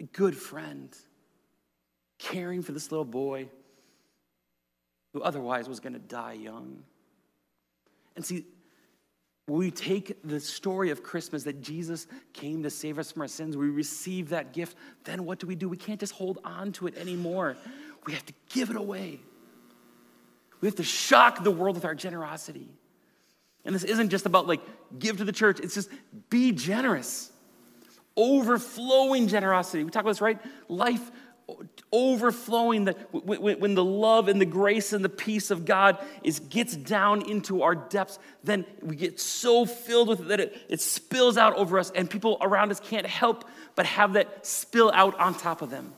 a 0.00 0.04
good 0.04 0.36
friend, 0.36 0.88
caring 2.18 2.62
for 2.62 2.72
this 2.72 2.90
little 2.90 3.04
boy 3.04 3.48
who 5.12 5.22
otherwise 5.22 5.68
was 5.68 5.80
going 5.80 5.92
to 5.92 5.98
die 5.98 6.32
young. 6.34 6.82
And 8.16 8.24
see, 8.24 8.46
we 9.46 9.70
take 9.70 10.16
the 10.22 10.38
story 10.38 10.90
of 10.90 11.02
Christmas 11.02 11.42
that 11.44 11.60
Jesus 11.60 12.06
came 12.32 12.62
to 12.62 12.70
save 12.70 12.98
us 12.98 13.12
from 13.12 13.22
our 13.22 13.28
sins, 13.28 13.56
we 13.56 13.68
receive 13.68 14.28
that 14.28 14.52
gift, 14.52 14.76
then 15.04 15.24
what 15.24 15.40
do 15.40 15.46
we 15.46 15.56
do? 15.56 15.68
We 15.68 15.76
can't 15.76 15.98
just 15.98 16.12
hold 16.12 16.38
on 16.44 16.72
to 16.72 16.86
it 16.86 16.96
anymore. 16.96 17.56
We 18.06 18.14
have 18.14 18.24
to 18.26 18.32
give 18.50 18.70
it 18.70 18.76
away. 18.76 19.20
We 20.60 20.68
have 20.68 20.76
to 20.76 20.84
shock 20.84 21.42
the 21.42 21.50
world 21.50 21.76
with 21.76 21.84
our 21.84 21.94
generosity. 21.94 22.68
And 23.64 23.74
this 23.74 23.84
isn't 23.84 24.10
just 24.10 24.26
about 24.26 24.46
like 24.46 24.60
give 24.98 25.18
to 25.18 25.24
the 25.24 25.32
church, 25.32 25.60
it's 25.60 25.74
just 25.74 25.90
be 26.28 26.52
generous. 26.52 27.30
Overflowing 28.16 29.28
generosity. 29.28 29.84
We 29.84 29.90
talk 29.90 30.02
about 30.02 30.10
this, 30.10 30.20
right? 30.20 30.38
Life 30.68 31.10
overflowing 31.92 32.84
that 32.84 32.96
when 33.12 33.74
the 33.74 33.84
love 33.84 34.28
and 34.28 34.40
the 34.40 34.46
grace 34.46 34.92
and 34.92 35.04
the 35.04 35.08
peace 35.08 35.50
of 35.50 35.64
god 35.64 35.98
is 36.22 36.38
gets 36.38 36.76
down 36.76 37.28
into 37.28 37.62
our 37.62 37.74
depths 37.74 38.20
then 38.44 38.64
we 38.82 38.94
get 38.94 39.18
so 39.18 39.66
filled 39.66 40.06
with 40.06 40.20
it 40.20 40.28
that 40.28 40.38
it, 40.38 40.56
it 40.68 40.80
spills 40.80 41.36
out 41.36 41.54
over 41.56 41.78
us 41.78 41.90
and 41.96 42.08
people 42.08 42.38
around 42.40 42.70
us 42.70 42.78
can't 42.78 43.06
help 43.06 43.44
but 43.74 43.84
have 43.84 44.12
that 44.12 44.46
spill 44.46 44.92
out 44.94 45.18
on 45.18 45.34
top 45.34 45.62
of 45.62 45.70
them 45.70 45.92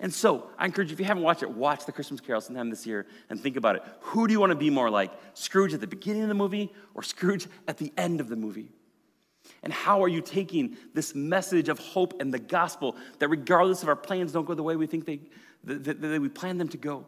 and 0.00 0.14
so 0.14 0.48
I 0.56 0.64
encourage 0.66 0.90
you, 0.90 0.94
if 0.94 1.00
you 1.00 1.06
haven't 1.06 1.24
watched 1.24 1.42
it, 1.42 1.50
watch 1.50 1.84
The 1.84 1.92
Christmas 1.92 2.20
Carol 2.20 2.40
sometime 2.40 2.70
this 2.70 2.86
year 2.86 3.06
and 3.30 3.40
think 3.40 3.56
about 3.56 3.76
it. 3.76 3.82
Who 4.00 4.28
do 4.28 4.32
you 4.32 4.38
want 4.38 4.50
to 4.50 4.56
be 4.56 4.70
more 4.70 4.90
like? 4.90 5.10
Scrooge 5.34 5.74
at 5.74 5.80
the 5.80 5.88
beginning 5.88 6.22
of 6.22 6.28
the 6.28 6.34
movie 6.34 6.72
or 6.94 7.02
Scrooge 7.02 7.48
at 7.66 7.78
the 7.78 7.92
end 7.96 8.20
of 8.20 8.28
the 8.28 8.36
movie? 8.36 8.70
And 9.62 9.72
how 9.72 10.02
are 10.04 10.08
you 10.08 10.20
taking 10.20 10.76
this 10.94 11.14
message 11.14 11.68
of 11.68 11.78
hope 11.80 12.20
and 12.20 12.32
the 12.32 12.38
gospel 12.38 12.96
that 13.18 13.28
regardless 13.28 13.82
of 13.82 13.88
our 13.88 13.96
plans 13.96 14.32
don't 14.32 14.44
go 14.44 14.54
the 14.54 14.62
way 14.62 14.76
we 14.76 14.86
think 14.86 15.04
they, 15.04 15.20
that, 15.64 16.00
that 16.00 16.20
we 16.20 16.28
plan 16.28 16.58
them 16.58 16.68
to 16.68 16.76
go, 16.76 17.06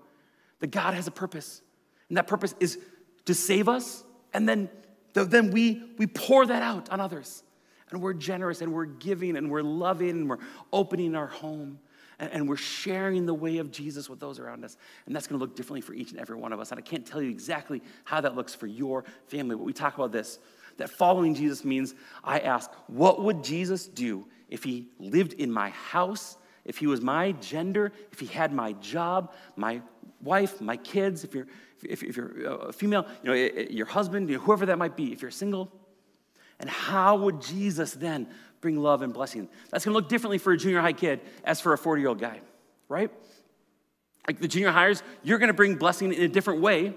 that 0.59 0.69
God 0.69 0.95
has 0.95 1.07
a 1.07 1.13
purpose. 1.13 1.63
And 2.09 2.17
that 2.17 2.27
purpose 2.27 2.55
is 2.59 2.79
to 3.27 3.35
save 3.35 3.69
us, 3.69 4.03
and 4.33 4.49
then, 4.49 4.69
then 5.13 5.53
we, 5.53 5.83
we 5.97 6.07
pour 6.09 6.47
that 6.47 6.63
out 6.63 6.89
on 6.89 7.01
others. 7.01 7.45
And 7.91 8.03
we're 8.03 8.15
generous, 8.15 8.63
and 8.63 8.73
we're 8.73 8.87
giving, 8.87 9.37
and 9.37 9.51
we're 9.51 9.63
loving, 9.63 10.11
and 10.11 10.31
we're 10.31 10.39
opening 10.73 11.15
our 11.15 11.27
home 11.27 11.79
and, 12.21 12.49
we're 12.49 12.57
sharing 12.57 13.27
the 13.27 13.35
way 13.35 13.59
of 13.59 13.71
Jesus 13.71 14.09
with 14.09 14.21
those 14.21 14.39
around 14.39 14.65
us. 14.65 14.77
And 15.07 15.17
that's 15.17 15.27
going 15.27 15.39
to 15.39 15.45
look 15.45 15.57
differently 15.57 15.81
for 15.81 15.95
each 15.95 16.11
and 16.11 16.21
every 16.21 16.37
one 16.37 16.53
of 16.53 16.61
us. 16.61 16.71
And 16.71 16.79
I 16.79 16.83
can't 16.83 17.07
tell 17.07 17.23
you 17.23 17.31
exactly 17.31 17.83
how 18.05 18.21
that 18.21 18.37
looks 18.37 18.55
for 18.55 18.67
your 18.67 19.05
family, 19.27 19.57
but 19.57 19.65
we 19.65 19.73
talk 19.73 19.95
about 19.95 20.13
this 20.13 20.39
that 20.77 20.89
following 20.89 21.35
Jesus 21.35 21.65
means 21.65 21.95
I 22.25 22.39
ask, 22.41 22.71
what 22.87 23.23
would 23.23 23.45
Jesus 23.45 23.87
do 23.87 24.27
if 24.49 24.65
he 24.65 24.89
lived 24.99 25.35
in 25.35 25.53
my 25.53 25.71
house, 25.71 26.39
if 26.65 26.79
he 26.79 26.87
was 26.87 27.03
my 27.03 27.33
gender, 27.33 27.93
if 28.13 28.19
he 28.19 28.27
had 28.27 28.53
my 28.53 28.73
job, 28.75 29.33
my 29.57 29.83
wife, 30.23 30.61
my 30.61 30.77
kids, 30.77 31.23
if 31.23 31.35
you're, 31.35 31.47
if, 31.83 32.03
if 32.03 32.17
you're 32.17 32.69
a 32.69 32.73
female, 32.73 33.07
you 33.23 33.31
know, 33.31 33.35
your 33.71 33.87
husband, 33.87 34.29
you 34.29 34.37
know, 34.37 34.43
whoever 34.43 34.67
that 34.67 34.79
might 34.79 34.97
be, 34.97 35.13
if 35.13 35.23
you're 35.23 35.31
single? 35.31 35.71
And 36.59 36.69
how 36.69 37.17
would 37.17 37.41
Jesus 37.41 37.93
then 37.93 38.29
bring 38.61 38.77
love 38.77 39.03
and 39.03 39.13
blessing. 39.13 39.49
That's 39.71 39.85
gonna 39.85 39.97
look 39.97 40.09
differently 40.09 40.39
for 40.39 40.53
a 40.53 40.57
junior 40.57 40.81
high 40.81 40.93
kid 40.93 41.21
as 41.45 41.61
for 41.61 41.73
a 41.73 41.79
40 41.79 42.03
year 42.03 42.09
old 42.09 42.19
guy, 42.19 42.41
right? 42.89 43.11
Like 44.27 44.41
the 44.41 44.49
junior 44.49 44.71
hires, 44.71 45.03
you're 45.23 45.39
gonna 45.39 45.55
bring 45.55 45.77
blessing 45.77 46.13
in 46.13 46.23
a 46.23 46.29
different 46.29 46.61
way 46.61 46.95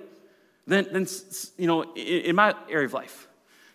than, 0.68 0.92
than 0.92 1.08
you 1.58 1.68
know, 1.68 1.94
in 1.96 2.36
my 2.36 2.54
area 2.70 2.86
of 2.86 2.94
life. 2.94 3.28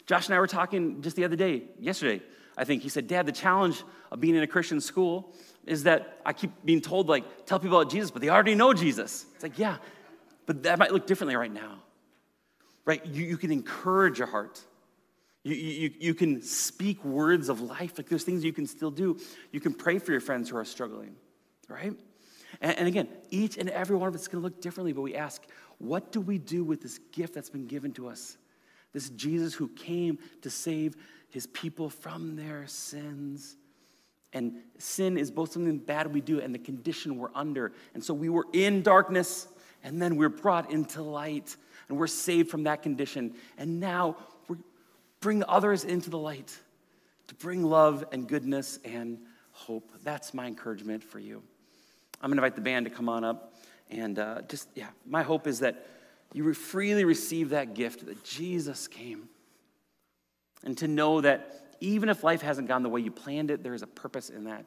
Josh 0.07 0.27
and 0.27 0.35
I 0.35 0.39
were 0.39 0.47
talking 0.47 1.03
just 1.03 1.17
the 1.17 1.25
other 1.25 1.37
day, 1.37 1.65
yesterday, 1.79 2.23
I 2.57 2.65
think. 2.65 2.83
He 2.83 2.89
said, 2.89 3.07
Dad, 3.07 3.27
the 3.27 3.33
challenge 3.33 3.83
of 4.11 4.21
being 4.21 4.35
in 4.35 4.43
a 4.43 4.47
Christian 4.47 4.81
school 4.81 5.35
is 5.67 5.83
that 5.83 6.21
I 6.25 6.33
keep 6.33 6.51
being 6.65 6.81
told, 6.81 7.09
like, 7.09 7.45
tell 7.45 7.59
people 7.59 7.79
about 7.79 7.93
Jesus, 7.93 8.11
but 8.11 8.23
they 8.23 8.31
already 8.31 8.55
know 8.55 8.73
Jesus. 8.73 9.27
It's 9.35 9.43
like, 9.43 9.59
yeah, 9.59 9.77
but 10.47 10.63
that 10.63 10.79
might 10.79 10.93
look 10.93 11.07
differently 11.07 11.37
right 11.37 11.53
now, 11.53 11.83
right? 12.87 13.05
You, 13.05 13.25
you 13.25 13.37
can 13.37 13.53
encourage 13.53 14.19
your 14.19 14.29
heart. 14.29 14.59
You, 15.49 15.55
you, 15.55 15.91
you 15.99 16.15
can 16.15 16.43
speak 16.43 17.03
words 17.03 17.49
of 17.49 17.63
life. 17.63 17.97
Like 17.97 18.09
there's 18.09 18.25
things 18.25 18.45
you 18.45 18.53
can 18.53 18.67
still 18.67 18.91
do. 18.91 19.19
You 19.51 19.61
can 19.61 19.73
pray 19.73 19.99
for 19.99 20.13
your 20.13 20.21
friends 20.21 20.51
who 20.51 20.59
are 20.59 20.65
struggling, 20.65 21.15
right? 21.69 21.95
And, 22.61 22.79
and 22.79 22.87
again, 22.87 23.09
each 23.31 23.57
and 23.57 23.71
every 23.71 23.97
one 23.97 24.09
of 24.09 24.15
us 24.15 24.29
to 24.29 24.39
look 24.39 24.61
differently, 24.61 24.93
but 24.93 25.01
we 25.01 25.15
ask, 25.15 25.43
what 25.79 26.13
do 26.13 26.21
we 26.21 26.37
do 26.37 26.65
with 26.65 26.83
this 26.83 26.99
gift 27.13 27.35
that's 27.35 27.49
been 27.49 27.67
given 27.67 27.93
to 27.93 28.09
us? 28.09 28.37
This 28.93 29.09
Jesus 29.11 29.55
who 29.55 29.69
came 29.69 30.19
to 30.43 30.51
save 30.51 30.97
his 31.31 31.47
people 31.47 31.89
from 31.89 32.37
their 32.37 32.67
sins. 32.67 33.57
And 34.35 34.57
sin 34.77 35.17
is 35.17 35.31
both 35.31 35.53
something 35.53 35.79
bad 35.79 36.13
we 36.13 36.21
do 36.21 36.41
and 36.41 36.55
the 36.55 36.59
condition 36.59 37.17
we're 37.17 37.31
under. 37.35 37.73
And 37.95 38.05
so 38.05 38.13
we 38.13 38.29
were 38.29 38.47
in 38.53 38.83
darkness 38.83 39.49
and 39.83 40.03
then 40.03 40.17
we're 40.17 40.29
brought 40.29 40.71
into 40.71 41.01
light 41.01 41.57
and 41.89 41.97
we're 41.97 42.07
saved 42.07 42.51
from 42.51 42.65
that 42.65 42.83
condition. 42.83 43.35
And 43.57 43.81
now 43.81 44.17
bring 45.21 45.45
others 45.49 45.85
into 45.85 46.11
the 46.11 46.19
light 46.19 46.59
to 47.29 47.35
bring 47.35 47.63
love 47.63 48.05
and 48.11 48.27
goodness 48.27 48.79
and 48.85 49.19
hope. 49.53 49.91
That's 50.03 50.35
my 50.35 50.47
encouragement 50.47 51.05
for 51.05 51.19
you. 51.19 51.43
I'm 52.21 52.31
going 52.31 52.39
to 52.39 52.45
invite 52.45 52.57
the 52.57 52.63
band 52.63 52.87
to 52.87 52.91
come 52.91 53.09
on 53.09 53.23
up. 53.23 53.55
And 53.91 54.19
uh, 54.19 54.43
just, 54.49 54.69
yeah, 54.75 54.89
my 55.07 55.23
hope 55.23 55.47
is 55.47 55.61
that 55.61 55.87
you 56.33 56.53
freely 56.53 57.05
receive 57.05 57.51
that 57.51 57.75
gift 57.75 58.07
that 58.07 58.25
Jesus 58.25 58.89
came. 58.89 59.29
And 60.65 60.77
to 60.79 60.89
know 60.89 61.21
that 61.21 61.77
even 61.81 62.09
if 62.09 62.25
life 62.25 62.43
hasn't 62.43 62.67
gone 62.67 62.83
the 62.83 62.89
way 62.89 63.01
you 63.01 63.11
planned 63.11 63.51
it, 63.51 63.63
there 63.63 63.75
is 63.75 63.83
a 63.83 63.87
purpose 63.87 64.31
in 64.31 64.45
that. 64.45 64.65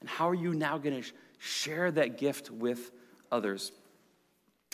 And 0.00 0.08
how 0.08 0.28
are 0.28 0.34
you 0.34 0.52
now 0.54 0.78
going 0.78 0.96
to 0.96 1.02
sh- 1.02 1.12
share 1.38 1.90
that 1.92 2.18
gift 2.18 2.50
with 2.50 2.90
others? 3.30 3.72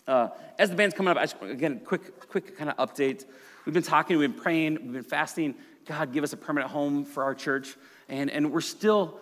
Uh, 0.07 0.29
as 0.59 0.71
the 0.71 0.77
band's 0.77 0.95
coming 0.95 1.11
up, 1.11 1.19
I 1.19 1.27
just, 1.27 1.37
again, 1.43 1.81
quick, 1.85 2.29
quick 2.29 2.57
kind 2.57 2.71
of 2.71 2.77
update. 2.77 3.27
We've 3.69 3.75
been 3.75 3.83
talking, 3.83 4.17
we've 4.17 4.33
been 4.33 4.41
praying, 4.41 4.79
we've 4.83 4.95
been 4.95 5.03
fasting. 5.03 5.55
God, 5.85 6.11
give 6.15 6.25
us 6.25 6.33
a 6.33 6.39
permanent 6.39 6.73
home 6.73 7.05
for 7.05 7.23
our 7.23 7.35
church. 7.35 7.77
And, 8.09 8.31
and 8.31 8.51
we're 8.51 8.63
still 8.63 9.21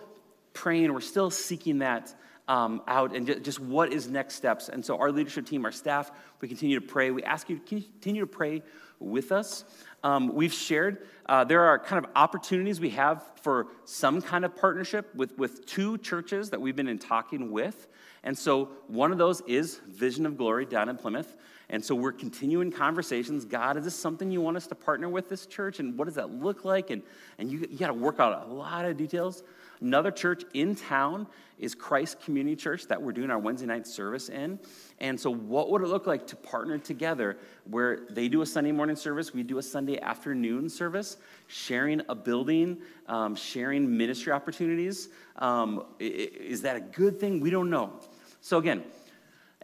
praying, 0.53 0.93
we're 0.93 1.01
still 1.01 1.29
seeking 1.29 1.79
that 1.79 2.15
um, 2.47 2.81
out 2.87 3.13
and 3.13 3.43
just 3.43 3.59
what 3.59 3.91
is 3.91 4.07
next 4.07 4.35
steps. 4.35 4.69
And 4.69 4.85
so 4.85 4.99
our 4.99 5.11
leadership 5.11 5.47
team, 5.47 5.65
our 5.65 5.73
staff, 5.73 6.13
we 6.39 6.47
continue 6.47 6.79
to 6.79 6.85
pray. 6.85 7.11
We 7.11 7.23
ask 7.23 7.49
you 7.49 7.57
to 7.57 7.65
continue 7.65 8.21
to 8.21 8.25
pray 8.25 8.63
with 9.01 9.33
us. 9.33 9.65
Um, 10.03 10.33
we've 10.33 10.53
shared 10.53 11.07
uh, 11.27 11.43
there 11.43 11.63
are 11.63 11.77
kind 11.77 12.03
of 12.03 12.09
opportunities 12.15 12.79
we 12.79 12.91
have 12.91 13.23
for 13.41 13.67
some 13.83 14.21
kind 14.21 14.45
of 14.45 14.55
partnership 14.55 15.13
with, 15.13 15.37
with 15.37 15.65
two 15.65 15.97
churches 15.97 16.49
that 16.51 16.61
we've 16.61 16.75
been 16.75 16.87
in 16.87 16.99
talking 16.99 17.51
with. 17.51 17.87
And 18.23 18.37
so 18.37 18.69
one 18.87 19.11
of 19.11 19.17
those 19.17 19.41
is 19.41 19.79
Vision 19.87 20.25
of 20.25 20.37
Glory 20.37 20.65
down 20.65 20.89
in 20.89 20.97
Plymouth. 20.97 21.35
And 21.69 21.83
so 21.83 21.95
we're 21.95 22.13
continuing 22.13 22.71
conversations. 22.71 23.43
God, 23.43 23.75
is 23.75 23.83
this 23.83 23.95
something 23.95 24.31
you 24.31 24.39
want 24.39 24.55
us 24.55 24.67
to 24.67 24.75
partner 24.75 25.09
with 25.09 25.27
this 25.27 25.45
church? 25.45 25.79
And 25.79 25.97
what 25.97 26.05
does 26.05 26.15
that 26.15 26.31
look 26.31 26.63
like? 26.63 26.91
And, 26.91 27.03
and 27.37 27.51
you, 27.51 27.67
you 27.69 27.77
got 27.77 27.87
to 27.87 27.93
work 27.93 28.21
out 28.21 28.47
a 28.47 28.53
lot 28.53 28.85
of 28.85 28.95
details. 28.95 29.43
Another 29.81 30.11
church 30.11 30.43
in 30.53 30.75
town 30.75 31.27
is 31.59 31.75
Christ 31.75 32.19
Community 32.19 32.55
Church 32.55 32.87
that 32.87 33.01
we're 33.01 33.11
doing 33.11 33.29
our 33.29 33.39
Wednesday 33.39 33.67
night 33.67 33.85
service 33.85 34.29
in. 34.29 34.59
And 34.99 35.19
so, 35.19 35.31
what 35.31 35.69
would 35.69 35.81
it 35.81 35.87
look 35.87 36.07
like 36.07 36.25
to 36.27 36.35
partner 36.35 36.77
together 36.77 37.37
where 37.65 38.01
they 38.09 38.27
do 38.27 38.41
a 38.41 38.45
Sunday 38.45 38.71
morning 38.71 38.95
service, 38.95 39.33
we 39.33 39.43
do 39.43 39.57
a 39.57 39.63
Sunday 39.63 39.99
afternoon 39.99 40.69
service, 40.69 41.17
sharing 41.47 42.01
a 42.09 42.15
building, 42.15 42.77
um, 43.07 43.35
sharing 43.35 43.97
ministry 43.97 44.31
opportunities? 44.31 45.09
Um, 45.37 45.85
is 45.99 46.61
that 46.63 46.75
a 46.75 46.81
good 46.81 47.19
thing? 47.19 47.39
We 47.39 47.49
don't 47.49 47.69
know. 47.69 47.93
So, 48.41 48.57
again, 48.57 48.83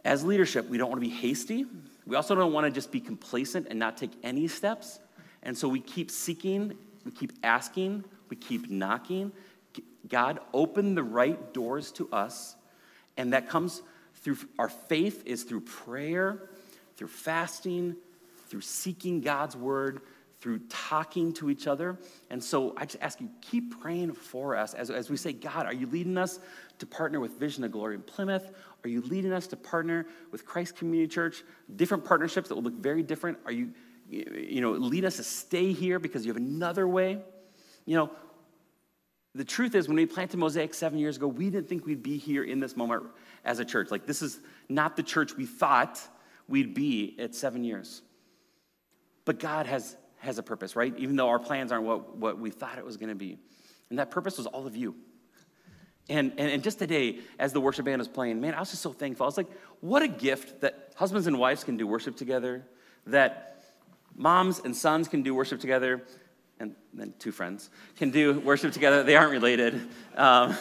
as 0.04 0.24
leadership, 0.24 0.68
we 0.68 0.78
don't 0.78 0.90
want 0.90 1.02
to 1.02 1.08
be 1.08 1.14
hasty. 1.14 1.66
We 2.06 2.16
also 2.16 2.34
don't 2.34 2.52
want 2.52 2.66
to 2.66 2.70
just 2.70 2.92
be 2.92 3.00
complacent 3.00 3.68
and 3.70 3.78
not 3.78 3.96
take 3.96 4.10
any 4.22 4.46
steps. 4.46 5.00
And 5.42 5.56
so, 5.56 5.68
we 5.68 5.80
keep 5.80 6.10
seeking, 6.10 6.76
we 7.04 7.10
keep 7.10 7.32
asking, 7.42 8.04
we 8.28 8.36
keep 8.36 8.70
knocking 8.70 9.32
God 10.08 10.40
opened 10.52 10.96
the 10.96 11.02
right 11.02 11.52
doors 11.52 11.92
to 11.92 12.08
us, 12.10 12.56
and 13.16 13.32
that 13.32 13.48
comes 13.48 13.82
through 14.16 14.38
our 14.58 14.68
faith 14.68 15.22
is 15.26 15.42
through 15.42 15.60
prayer, 15.60 16.48
through 16.96 17.08
fasting, 17.08 17.96
through 18.48 18.62
seeking 18.62 19.20
God's 19.20 19.56
word, 19.56 20.00
through 20.40 20.60
talking 20.68 21.32
to 21.32 21.48
each 21.48 21.66
other. 21.66 21.98
And 22.28 22.42
so 22.42 22.74
I 22.76 22.84
just 22.84 23.02
ask 23.02 23.20
you, 23.20 23.30
keep 23.40 23.80
praying 23.80 24.12
for 24.12 24.56
us 24.56 24.74
as, 24.74 24.90
as 24.90 25.08
we 25.08 25.16
say, 25.16 25.32
God, 25.32 25.64
are 25.64 25.72
you 25.72 25.86
leading 25.86 26.18
us 26.18 26.38
to 26.78 26.86
partner 26.86 27.18
with 27.18 27.38
Vision 27.38 27.64
of 27.64 27.72
Glory 27.72 27.94
in 27.94 28.02
Plymouth? 28.02 28.50
Are 28.84 28.88
you 28.88 29.00
leading 29.00 29.32
us 29.32 29.46
to 29.48 29.56
partner 29.56 30.06
with 30.32 30.44
Christ 30.44 30.76
Community 30.76 31.08
Church? 31.08 31.42
Different 31.76 32.04
partnerships 32.04 32.48
that 32.48 32.56
will 32.56 32.62
look 32.62 32.74
very 32.74 33.02
different. 33.02 33.38
Are 33.46 33.52
you, 33.52 33.70
you 34.10 34.60
know, 34.60 34.72
lead 34.72 35.06
us 35.06 35.16
to 35.16 35.24
stay 35.24 35.72
here 35.72 35.98
because 35.98 36.26
you 36.26 36.30
have 36.30 36.36
another 36.36 36.86
way? 36.86 37.22
You 37.86 37.96
know, 37.96 38.10
the 39.34 39.44
truth 39.44 39.74
is, 39.74 39.88
when 39.88 39.96
we 39.96 40.06
planted 40.06 40.36
Mosaic 40.36 40.74
seven 40.74 40.98
years 40.98 41.16
ago, 41.16 41.26
we 41.26 41.50
didn't 41.50 41.68
think 41.68 41.86
we'd 41.86 42.02
be 42.02 42.18
here 42.18 42.44
in 42.44 42.60
this 42.60 42.76
moment 42.76 43.04
as 43.44 43.58
a 43.58 43.64
church. 43.64 43.90
Like, 43.90 44.06
this 44.06 44.22
is 44.22 44.38
not 44.68 44.96
the 44.96 45.02
church 45.02 45.36
we 45.36 45.44
thought 45.44 46.00
we'd 46.46 46.74
be 46.74 47.16
at 47.18 47.34
seven 47.34 47.64
years. 47.64 48.02
But 49.24 49.40
God 49.40 49.66
has, 49.66 49.96
has 50.18 50.38
a 50.38 50.42
purpose, 50.42 50.76
right? 50.76 50.94
Even 50.98 51.16
though 51.16 51.28
our 51.28 51.38
plans 51.38 51.72
aren't 51.72 51.84
what, 51.84 52.16
what 52.16 52.38
we 52.38 52.50
thought 52.50 52.78
it 52.78 52.84
was 52.84 52.96
going 52.96 53.08
to 53.08 53.14
be. 53.14 53.38
And 53.90 53.98
that 53.98 54.10
purpose 54.10 54.38
was 54.38 54.46
all 54.46 54.66
of 54.66 54.76
you. 54.76 54.94
And, 56.08 56.32
and, 56.36 56.50
and 56.50 56.62
just 56.62 56.78
today, 56.78 57.20
as 57.38 57.52
the 57.52 57.60
worship 57.60 57.86
band 57.86 57.98
was 57.98 58.08
playing, 58.08 58.40
man, 58.40 58.54
I 58.54 58.60
was 58.60 58.70
just 58.70 58.82
so 58.82 58.92
thankful. 58.92 59.24
I 59.24 59.28
was 59.28 59.36
like, 59.36 59.50
what 59.80 60.02
a 60.02 60.08
gift 60.08 60.60
that 60.60 60.92
husbands 60.96 61.26
and 61.26 61.38
wives 61.38 61.64
can 61.64 61.76
do 61.76 61.86
worship 61.86 62.16
together, 62.16 62.66
that 63.06 63.64
moms 64.14 64.60
and 64.60 64.76
sons 64.76 65.08
can 65.08 65.22
do 65.22 65.34
worship 65.34 65.60
together, 65.60 66.02
and 66.70 67.00
then 67.00 67.14
two 67.18 67.32
friends 67.32 67.70
can 67.96 68.10
do 68.10 68.40
worship 68.40 68.72
together. 68.72 69.02
They 69.02 69.16
aren't 69.16 69.32
related. 69.32 69.80
Um, 70.16 70.56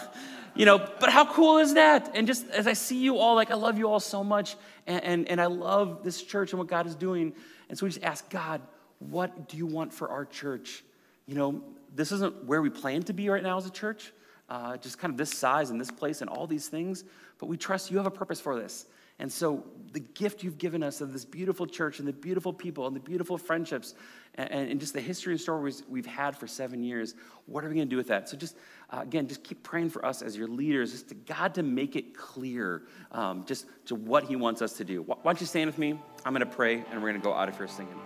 you 0.55 0.65
know, 0.65 0.77
but 0.77 1.09
how 1.09 1.25
cool 1.25 1.57
is 1.57 1.73
that? 1.73 2.11
And 2.13 2.27
just 2.27 2.47
as 2.49 2.67
I 2.67 2.73
see 2.73 2.99
you 2.99 3.17
all, 3.17 3.35
like, 3.35 3.51
I 3.51 3.55
love 3.55 3.77
you 3.77 3.89
all 3.89 3.99
so 3.99 4.23
much, 4.23 4.55
and, 4.85 5.03
and, 5.03 5.27
and 5.29 5.41
I 5.41 5.47
love 5.47 6.03
this 6.03 6.21
church 6.21 6.51
and 6.51 6.59
what 6.59 6.67
God 6.67 6.85
is 6.85 6.95
doing. 6.95 7.33
And 7.69 7.77
so 7.77 7.85
we 7.85 7.89
just 7.89 8.03
ask 8.03 8.29
God, 8.29 8.61
what 8.99 9.47
do 9.47 9.57
you 9.57 9.65
want 9.65 9.93
for 9.93 10.09
our 10.09 10.25
church? 10.25 10.83
You 11.25 11.35
know, 11.35 11.63
this 11.95 12.11
isn't 12.11 12.45
where 12.45 12.61
we 12.61 12.69
plan 12.69 13.03
to 13.03 13.13
be 13.13 13.29
right 13.29 13.43
now 13.43 13.57
as 13.57 13.65
a 13.65 13.71
church, 13.71 14.13
uh, 14.49 14.77
just 14.77 14.99
kind 14.99 15.11
of 15.11 15.17
this 15.17 15.31
size 15.31 15.71
and 15.71 15.81
this 15.81 15.91
place 15.91 16.21
and 16.21 16.29
all 16.29 16.47
these 16.47 16.67
things, 16.67 17.03
but 17.39 17.47
we 17.47 17.57
trust 17.57 17.91
you 17.91 17.97
have 17.97 18.05
a 18.05 18.11
purpose 18.11 18.39
for 18.39 18.59
this. 18.59 18.85
And 19.23 19.31
so, 19.31 19.63
the 19.93 20.01
gift 20.01 20.43
you've 20.43 20.57
given 20.57 20.83
us 20.83 20.99
of 20.99 21.13
this 21.13 21.23
beautiful 21.23 21.65
church 21.65 21.99
and 21.99 22.07
the 22.07 22.11
beautiful 22.11 22.51
people 22.51 22.87
and 22.87 22.95
the 22.95 22.99
beautiful 22.99 23.37
friendships 23.37 23.93
and, 24.35 24.49
and 24.51 24.79
just 24.81 24.93
the 24.93 24.99
history 24.99 25.31
and 25.31 25.39
stories 25.39 25.81
we've 25.87 26.05
had 26.05 26.35
for 26.35 26.45
seven 26.45 26.83
years, 26.83 27.15
what 27.45 27.63
are 27.63 27.69
we 27.69 27.75
going 27.75 27.87
to 27.87 27.89
do 27.89 27.95
with 27.95 28.09
that? 28.09 28.27
So, 28.27 28.35
just 28.35 28.57
uh, 28.89 28.99
again, 29.01 29.29
just 29.29 29.41
keep 29.41 29.63
praying 29.63 29.91
for 29.91 30.05
us 30.05 30.21
as 30.21 30.35
your 30.35 30.49
leaders, 30.49 30.91
just 30.91 31.07
to 31.07 31.15
God 31.15 31.53
to 31.53 31.63
make 31.63 31.95
it 31.95 32.17
clear 32.17 32.81
um, 33.13 33.45
just 33.45 33.65
to 33.85 33.95
what 33.95 34.25
He 34.25 34.35
wants 34.35 34.61
us 34.61 34.73
to 34.73 34.83
do. 34.83 35.03
Why 35.03 35.15
don't 35.23 35.39
you 35.39 35.47
stand 35.47 35.67
with 35.67 35.77
me? 35.77 35.97
I'm 36.25 36.33
going 36.33 36.45
to 36.45 36.55
pray 36.55 36.83
and 36.91 37.01
we're 37.01 37.11
going 37.11 37.21
to 37.21 37.25
go 37.25 37.33
out 37.33 37.47
of 37.47 37.55
here 37.57 37.69
singing. 37.69 37.97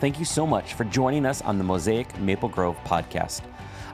Thank 0.00 0.18
you 0.18 0.26
so 0.26 0.46
much 0.46 0.74
for 0.74 0.84
joining 0.84 1.24
us 1.24 1.40
on 1.40 1.56
the 1.56 1.64
Mosaic 1.64 2.18
Maple 2.18 2.50
Grove 2.50 2.76
podcast. 2.84 3.40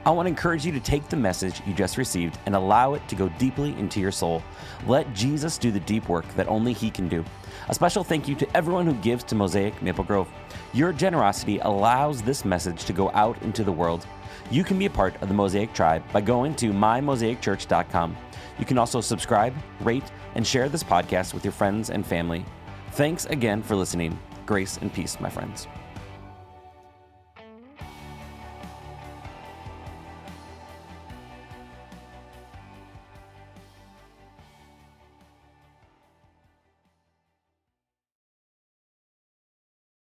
I 0.05 0.11
want 0.11 0.25
to 0.25 0.29
encourage 0.29 0.65
you 0.65 0.73
to 0.73 0.81
take 0.81 1.07
the 1.07 1.15
message 1.15 1.61
you 1.65 1.73
just 1.73 1.97
received 1.97 2.37
and 2.45 2.55
allow 2.55 2.93
it 2.93 3.07
to 3.07 3.15
go 3.15 3.29
deeply 3.37 3.69
into 3.79 4.01
your 4.01 4.11
soul. 4.11 4.43
Let 4.85 5.13
Jesus 5.13 5.57
do 5.57 5.71
the 5.71 5.79
deep 5.79 6.09
work 6.09 6.27
that 6.35 6.49
only 6.49 6.73
He 6.73 6.89
can 6.89 7.07
do. 7.07 7.23
A 7.69 7.73
special 7.73 8.03
thank 8.03 8.27
you 8.27 8.35
to 8.35 8.57
everyone 8.57 8.85
who 8.85 8.95
gives 8.95 9.23
to 9.25 9.35
Mosaic 9.35 9.81
Maple 9.81 10.03
Grove. 10.03 10.27
Your 10.73 10.91
generosity 10.91 11.59
allows 11.59 12.21
this 12.21 12.43
message 12.43 12.83
to 12.83 12.93
go 12.93 13.11
out 13.11 13.41
into 13.43 13.63
the 13.63 13.71
world. 13.71 14.05
You 14.51 14.65
can 14.65 14.77
be 14.77 14.87
a 14.87 14.89
part 14.89 15.15
of 15.21 15.29
the 15.29 15.33
Mosaic 15.33 15.73
tribe 15.73 16.03
by 16.11 16.19
going 16.19 16.53
to 16.55 16.71
mymosaicchurch.com. 16.71 18.17
You 18.59 18.65
can 18.65 18.77
also 18.77 18.99
subscribe, 18.99 19.55
rate, 19.79 20.11
and 20.35 20.45
share 20.45 20.67
this 20.67 20.83
podcast 20.83 21.33
with 21.33 21.45
your 21.45 21.53
friends 21.53 21.89
and 21.89 22.05
family. 22.05 22.43
Thanks 22.91 23.25
again 23.25 23.63
for 23.63 23.75
listening. 23.75 24.19
Grace 24.45 24.77
and 24.77 24.93
peace, 24.93 25.19
my 25.21 25.29
friends. 25.29 25.67